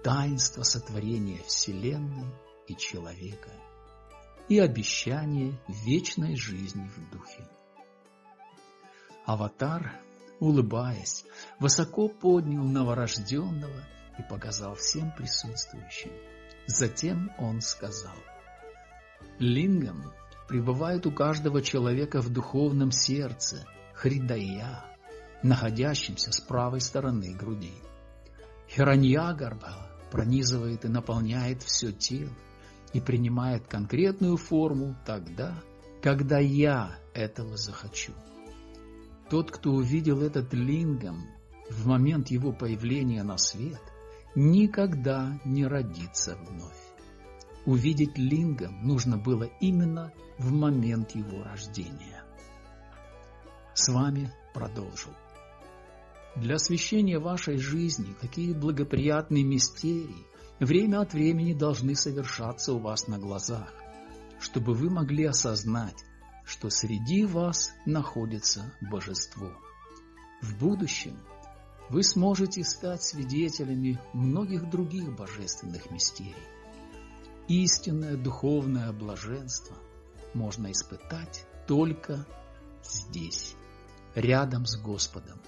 таинство 0.03 0.61
сотворения 0.61 1.41
Вселенной 1.47 2.31
и 2.67 2.75
человека 2.75 3.49
и 4.49 4.59
обещание 4.59 5.59
вечной 5.67 6.35
жизни 6.35 6.87
в 6.95 7.09
Духе. 7.09 7.43
Аватар, 9.25 9.91
улыбаясь, 10.39 11.25
высоко 11.59 12.07
поднял 12.07 12.63
новорожденного 12.63 13.83
и 14.19 14.21
показал 14.29 14.75
всем 14.75 15.11
присутствующим. 15.11 16.11
Затем 16.67 17.31
он 17.39 17.61
сказал, 17.61 18.15
«Лингам 19.39 20.13
пребывает 20.47 21.05
у 21.05 21.11
каждого 21.11 21.61
человека 21.61 22.21
в 22.21 22.29
духовном 22.29 22.91
сердце, 22.91 23.65
хридая, 23.93 24.85
находящемся 25.41 26.31
с 26.31 26.39
правой 26.39 26.81
стороны 26.81 27.33
груди. 27.33 27.73
Хираньягарба 28.69 29.89
пронизывает 30.11 30.85
и 30.85 30.87
наполняет 30.87 31.63
все 31.63 31.91
тело 31.91 32.31
и 32.93 33.01
принимает 33.01 33.67
конкретную 33.67 34.37
форму 34.37 34.95
тогда, 35.05 35.61
когда 36.01 36.39
я 36.39 36.97
этого 37.13 37.57
захочу. 37.57 38.13
Тот, 39.29 39.51
кто 39.51 39.71
увидел 39.71 40.21
этот 40.21 40.53
лингам 40.53 41.25
в 41.69 41.87
момент 41.87 42.29
его 42.29 42.51
появления 42.51 43.23
на 43.23 43.37
свет, 43.37 43.81
никогда 44.35 45.39
не 45.45 45.65
родится 45.65 46.37
вновь. 46.47 46.73
Увидеть 47.65 48.17
лингам 48.17 48.85
нужно 48.85 49.17
было 49.17 49.49
именно 49.59 50.13
в 50.37 50.51
момент 50.51 51.15
его 51.15 51.43
рождения. 51.43 52.23
С 53.73 53.89
вами 53.89 54.31
продолжил. 54.53 55.13
Для 56.35 56.55
освящения 56.55 57.19
вашей 57.19 57.57
жизни 57.57 58.13
такие 58.21 58.53
благоприятные 58.53 59.43
мистерии 59.43 60.27
время 60.59 61.01
от 61.01 61.13
времени 61.13 61.53
должны 61.53 61.95
совершаться 61.95 62.73
у 62.73 62.79
вас 62.79 63.07
на 63.07 63.17
глазах, 63.17 63.73
чтобы 64.39 64.73
вы 64.73 64.89
могли 64.89 65.25
осознать, 65.25 65.95
что 66.45 66.69
среди 66.69 67.25
вас 67.25 67.71
находится 67.85 68.73
Божество. 68.81 69.51
В 70.41 70.57
будущем 70.59 71.17
вы 71.89 72.03
сможете 72.03 72.63
стать 72.63 73.03
свидетелями 73.03 73.99
многих 74.13 74.69
других 74.69 75.15
божественных 75.15 75.91
мистерий. 75.91 76.35
Истинное 77.47 78.17
духовное 78.17 78.91
блаженство 78.91 79.75
можно 80.33 80.71
испытать 80.71 81.45
только 81.67 82.25
здесь, 82.83 83.55
рядом 84.13 84.65
с 84.65 84.79
Господом 84.79 85.39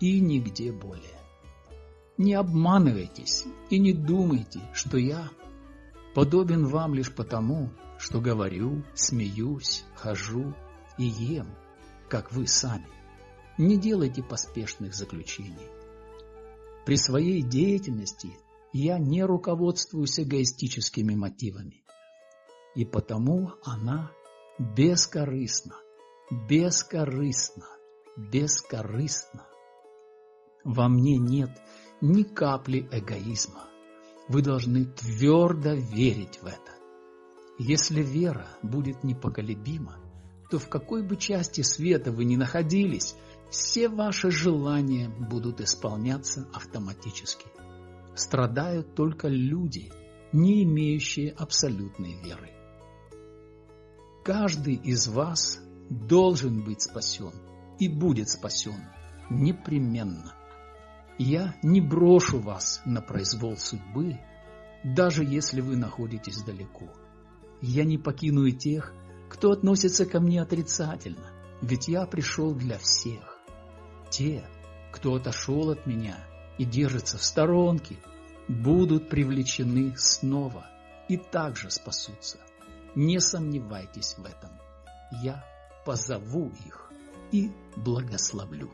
и 0.00 0.20
нигде 0.20 0.72
более. 0.72 1.20
Не 2.16 2.34
обманывайтесь 2.34 3.44
и 3.70 3.78
не 3.78 3.92
думайте, 3.92 4.60
что 4.72 4.98
я 4.98 5.30
подобен 6.14 6.66
вам 6.66 6.94
лишь 6.94 7.12
потому, 7.12 7.70
что 8.04 8.20
говорю, 8.20 8.84
смеюсь, 8.92 9.82
хожу 9.94 10.54
и 10.98 11.04
ем, 11.04 11.56
как 12.10 12.32
вы 12.32 12.46
сами. 12.46 12.86
Не 13.56 13.78
делайте 13.78 14.22
поспешных 14.22 14.94
заключений. 14.94 15.70
При 16.84 16.98
своей 16.98 17.40
деятельности 17.40 18.28
я 18.74 18.98
не 18.98 19.24
руководствуюсь 19.24 20.20
эгоистическими 20.20 21.14
мотивами, 21.14 21.82
и 22.74 22.84
потому 22.84 23.52
она 23.64 24.12
бескорыстна, 24.58 25.76
бескорыстна, 26.46 27.68
бескорыстна. 28.18 29.46
Во 30.62 30.90
мне 30.90 31.16
нет 31.16 31.58
ни 32.02 32.22
капли 32.22 32.86
эгоизма. 32.92 33.64
Вы 34.28 34.42
должны 34.42 34.84
твердо 34.84 35.72
верить 35.72 36.42
в 36.42 36.44
это. 36.44 36.83
Если 37.58 38.02
вера 38.02 38.48
будет 38.62 39.04
непоколебима, 39.04 39.96
то 40.50 40.58
в 40.58 40.68
какой 40.68 41.02
бы 41.02 41.16
части 41.16 41.60
света 41.62 42.10
вы 42.10 42.24
ни 42.24 42.36
находились, 42.36 43.14
все 43.48 43.88
ваши 43.88 44.30
желания 44.30 45.08
будут 45.08 45.60
исполняться 45.60 46.48
автоматически. 46.52 47.46
Страдают 48.16 48.94
только 48.94 49.28
люди, 49.28 49.92
не 50.32 50.64
имеющие 50.64 51.30
абсолютной 51.30 52.20
веры. 52.22 52.50
Каждый 54.24 54.74
из 54.74 55.06
вас 55.06 55.60
должен 55.90 56.64
быть 56.64 56.82
спасен 56.82 57.32
и 57.78 57.88
будет 57.88 58.28
спасен 58.28 58.80
непременно. 59.30 60.34
Я 61.18 61.54
не 61.62 61.80
брошу 61.80 62.40
вас 62.40 62.82
на 62.84 63.00
произвол 63.00 63.56
судьбы, 63.56 64.18
даже 64.82 65.24
если 65.24 65.60
вы 65.60 65.76
находитесь 65.76 66.42
далеко. 66.42 66.88
Я 67.60 67.84
не 67.84 67.98
покину 67.98 68.44
и 68.44 68.52
тех, 68.52 68.92
кто 69.28 69.52
относится 69.52 70.06
ко 70.06 70.20
мне 70.20 70.40
отрицательно, 70.40 71.32
ведь 71.60 71.88
я 71.88 72.06
пришел 72.06 72.54
для 72.54 72.78
всех. 72.78 73.38
Те, 74.10 74.44
кто 74.92 75.14
отошел 75.14 75.70
от 75.70 75.86
меня 75.86 76.16
и 76.58 76.64
держится 76.64 77.18
в 77.18 77.24
сторонке, 77.24 77.96
будут 78.48 79.08
привлечены 79.08 79.94
снова 79.96 80.66
и 81.08 81.16
также 81.16 81.70
спасутся. 81.70 82.38
Не 82.94 83.18
сомневайтесь 83.18 84.16
в 84.16 84.24
этом. 84.24 84.50
Я 85.22 85.44
позову 85.84 86.52
их 86.64 86.90
и 87.32 87.50
благословлю. 87.76 88.70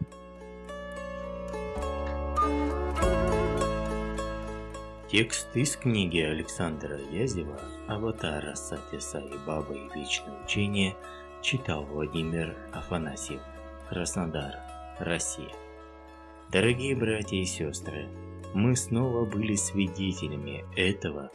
Текст 5.10 5.48
из 5.56 5.74
книги 5.74 6.20
Александра 6.20 6.96
Язева 6.96 7.60
«Аватара 7.88 8.54
Сатя 8.54 9.00
Саи 9.00 9.32
Баба 9.44 9.74
и 9.74 9.88
Вечное 9.92 10.44
учение» 10.44 10.94
читал 11.42 11.82
Владимир 11.82 12.54
Афанасьев, 12.72 13.40
Краснодар, 13.88 14.60
Россия. 15.00 15.50
Дорогие 16.52 16.94
братья 16.94 17.36
и 17.38 17.44
сестры, 17.44 18.06
мы 18.54 18.76
снова 18.76 19.24
были 19.24 19.56
свидетелями 19.56 20.64
этого 20.76 21.32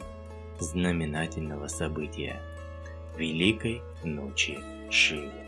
знаменательного 0.58 1.66
события– 1.66 2.40
Великой 3.18 3.82
Ночи 4.02 4.58
Шивы. 4.90 5.44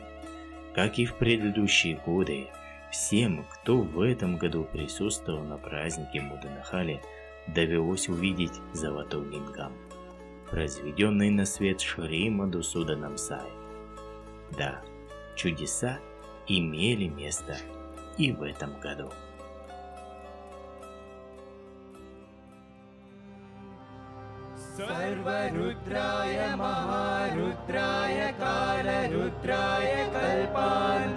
Как 0.75 0.99
и 0.99 1.07
в 1.07 1.15
предыдущие 1.15 1.99
годы, 2.05 2.49
всем, 2.93 3.47
кто 3.51 3.79
в 3.79 4.03
этом 4.03 4.37
году 4.37 4.65
присутствовал 4.65 5.45
на 5.45 5.57
празднике 5.57 6.21
Муданахали– 6.21 7.01
довелось 7.55 8.09
увидеть 8.09 8.61
золотой 8.73 9.25
лингам, 9.29 9.73
произведенный 10.51 11.31
на 11.31 11.45
свет 11.45 11.81
Шри 11.81 12.31
Мадусуданом 12.31 13.17
Сай. 13.17 13.51
Да, 14.57 14.83
чудеса 15.37 15.99
имели 16.47 17.09
место 17.09 17.57
и 18.17 18.33
в 18.33 18.43
этом 18.43 18.79
году. 18.81 19.11
सर्वरुद्राय 24.79 26.35
महारुद्राय 26.59 28.19
कालरुद्राय 28.41 29.89
कल्पान्तरुद्राय 30.15 31.11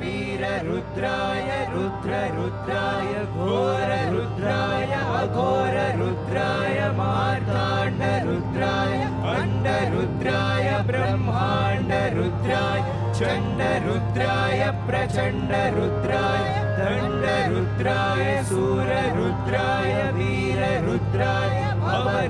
वीररुद्राय 0.00 1.48
रुद्ररुद्राय 1.72 3.14
घोररुद्राय 3.44 4.92
अघोररुद्राय 5.20 6.78
मार्ताण्डरुद्राय 7.00 8.94
अण्डरुद्राय 9.34 10.68
ब्रह्माण्डरुद्राय 10.90 12.82
चण्डरुद्राय 13.20 14.60
प्रचण्डरुद्राय 14.88 16.44
दण्डरुद्राय 16.78 18.26
सूररुद्राय 18.50 19.94
वीररुद्राय 20.18 21.57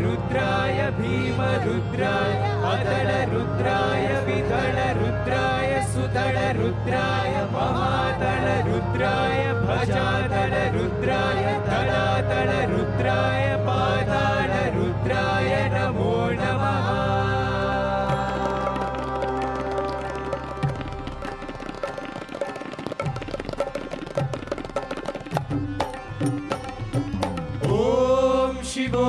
रुद्राय 0.02 0.78
भीमरुद्राय 0.98 2.32
अदळ 2.72 3.08
रुद्राय 3.32 4.06
वितळ 4.26 4.76
महातलरुद्राय 7.54 9.40
भजातलरुद्राय 9.66 11.44
तलातलरुद्राय 11.68 13.46
पातालरुद्राय 13.66 15.52
नमो 15.74 16.14
नमः। 16.40 16.86
ॐ 27.78 28.62
शिवो 28.70 29.08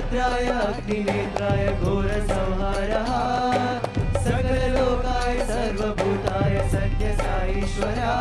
अग्निहोत्राय 0.00 0.46
अग्निनेत्राय 0.48 1.66
घोर 1.82 2.04
घोरसंहारः। 2.04 3.10
सकलोकाय 4.24 5.38
सर्वभूताय 5.46 6.56
सत्य 6.68 7.12
सत्यसाईश्वरा 7.12 8.14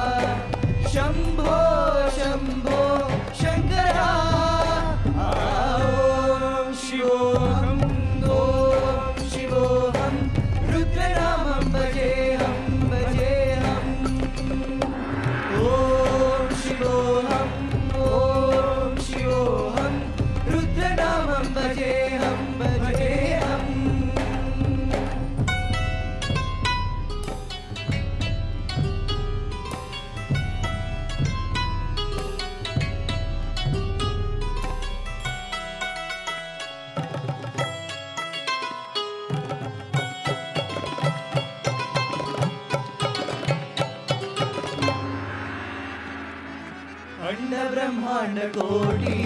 कोटि 48.56 49.18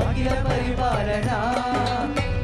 अखिल 0.00 0.28
परिपालना, 0.44 1.38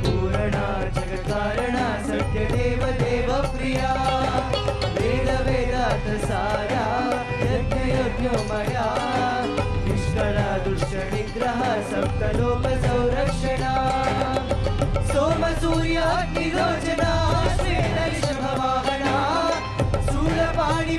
पूर्णा 0.05 0.66
जगकारणा 0.97 1.87
सत्यदेव 2.09 2.83
देव 3.01 3.31
प्रिया 3.55 3.93
वेद 4.99 5.31
वेदात 5.47 6.07
सारा 6.24 6.87
यज्ञ 7.45 7.81
यज्ञोमया 7.93 8.87
निष्कला 9.89 10.49
दुष्ट 10.66 10.95
निग्रह 11.14 11.62
सप्तलोक 11.91 12.66
संरक्षणा। 12.87 13.74
सोम 15.12 15.45
सूर्याग्निरोचना 15.62 17.12
श्वेत 17.57 17.97
ऋषभवाहना 18.14 19.16
शूलपाणि 20.11 20.99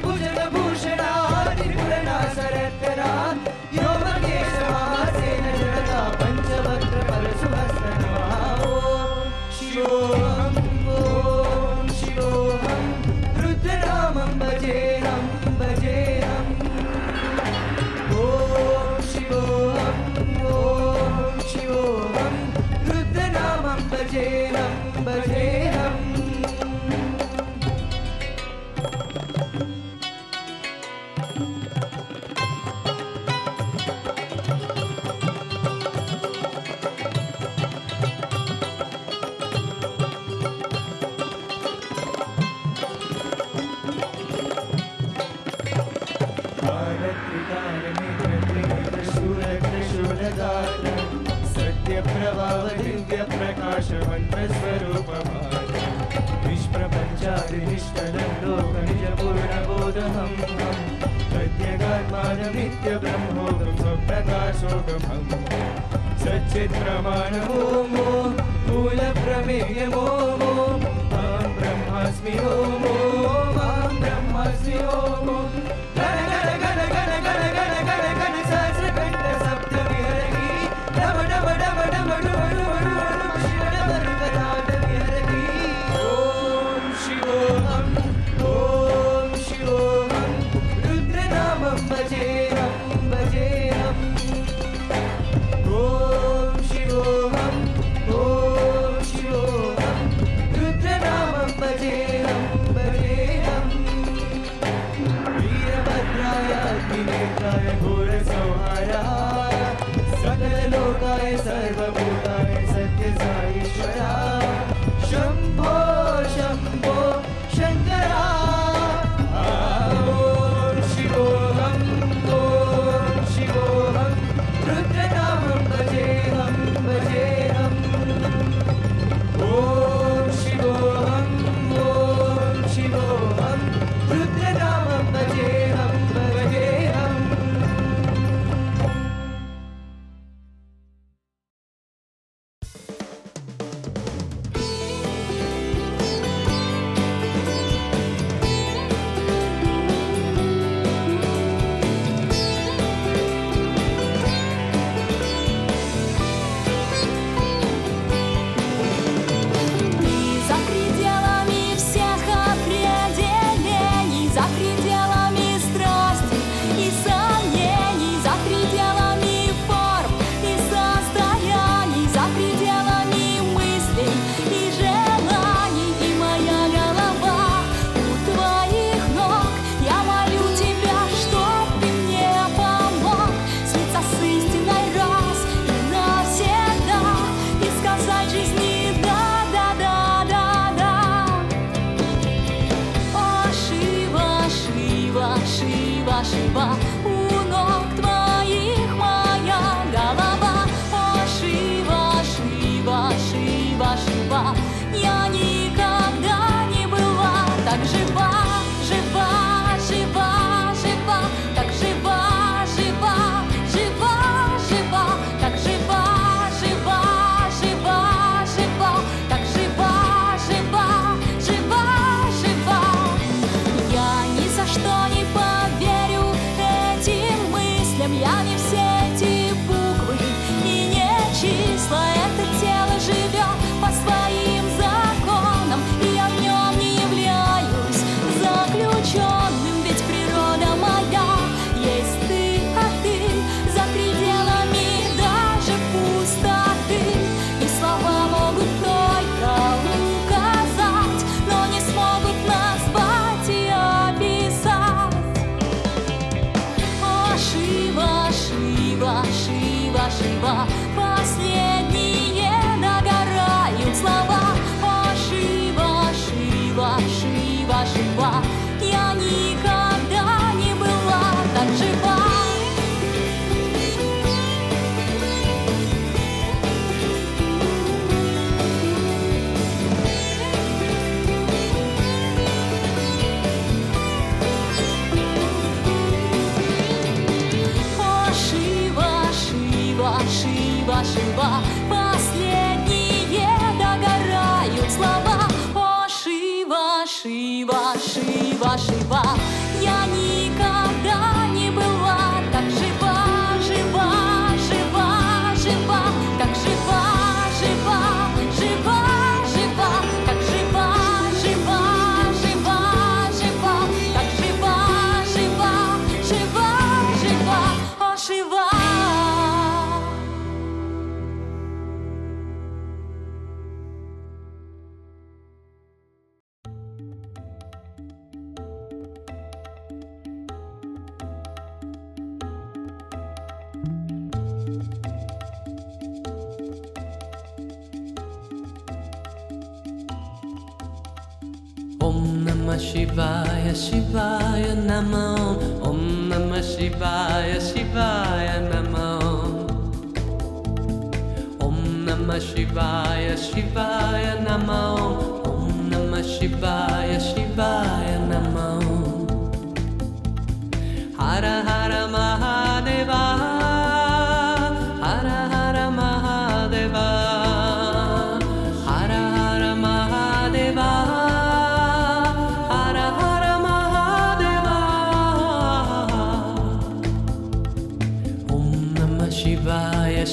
चित्रमणो 66.59 67.58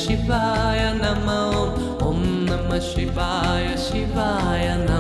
शिवाय 0.07 0.81
नमो 1.03 1.43
ॐ 2.09 2.19
नमः 2.49 2.79
शिवाय 2.91 3.67
शिवाय 3.87 4.67
नमः। 4.79 4.96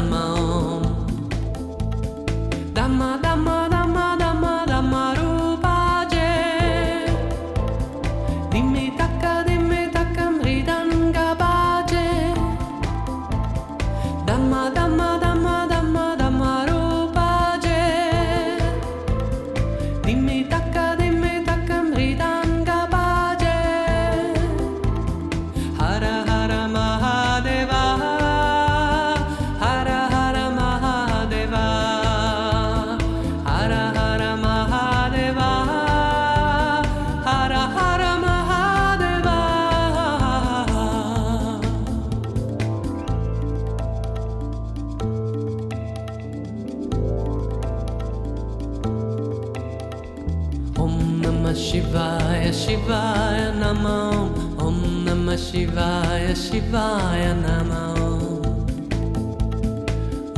Shivaya 56.56 57.36
Nama 57.36 57.92
Om 58.00 58.40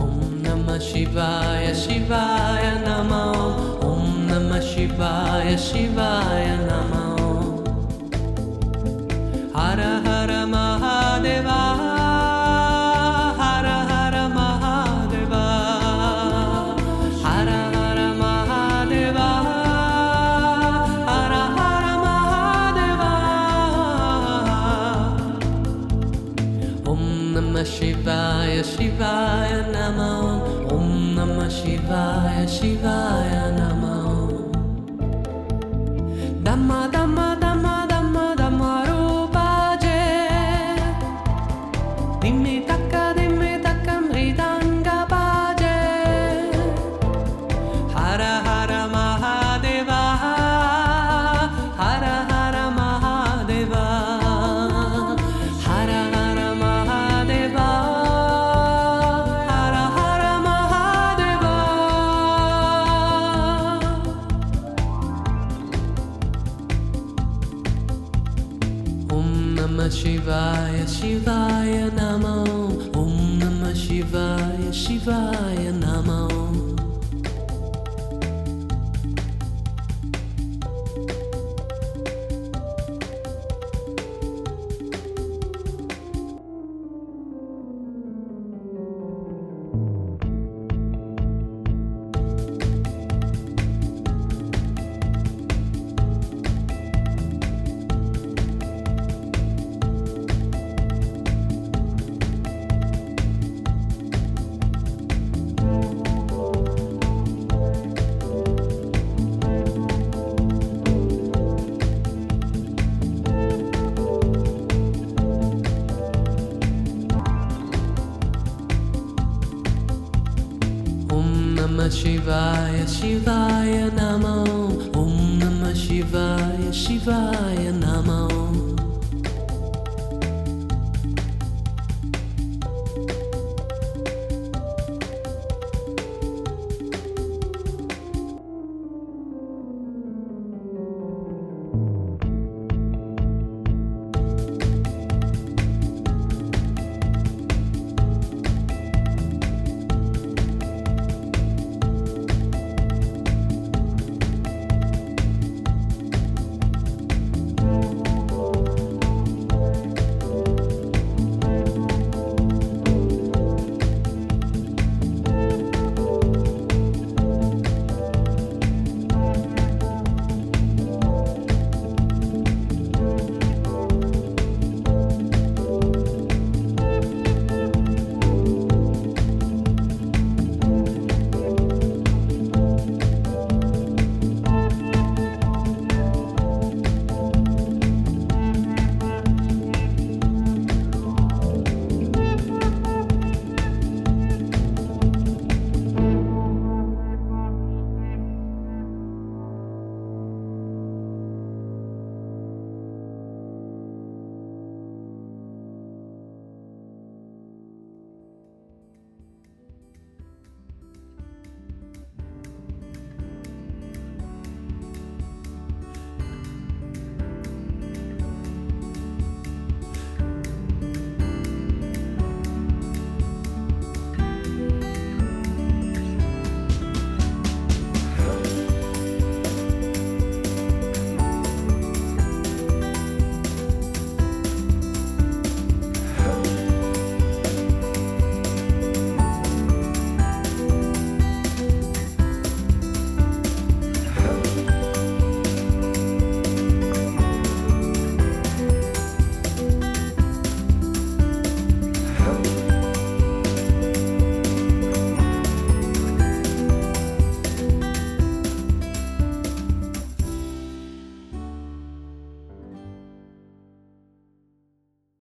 Om 0.02 0.42
Namah 0.42 0.82
Shivaya 0.82 1.70
Shivaya 1.70 2.82
Nama 2.82 3.22
Om 3.38 3.86
Om 3.86 4.26
Namah 4.26 4.58
Shivaya 4.58 5.54
Shivaya 5.54 5.87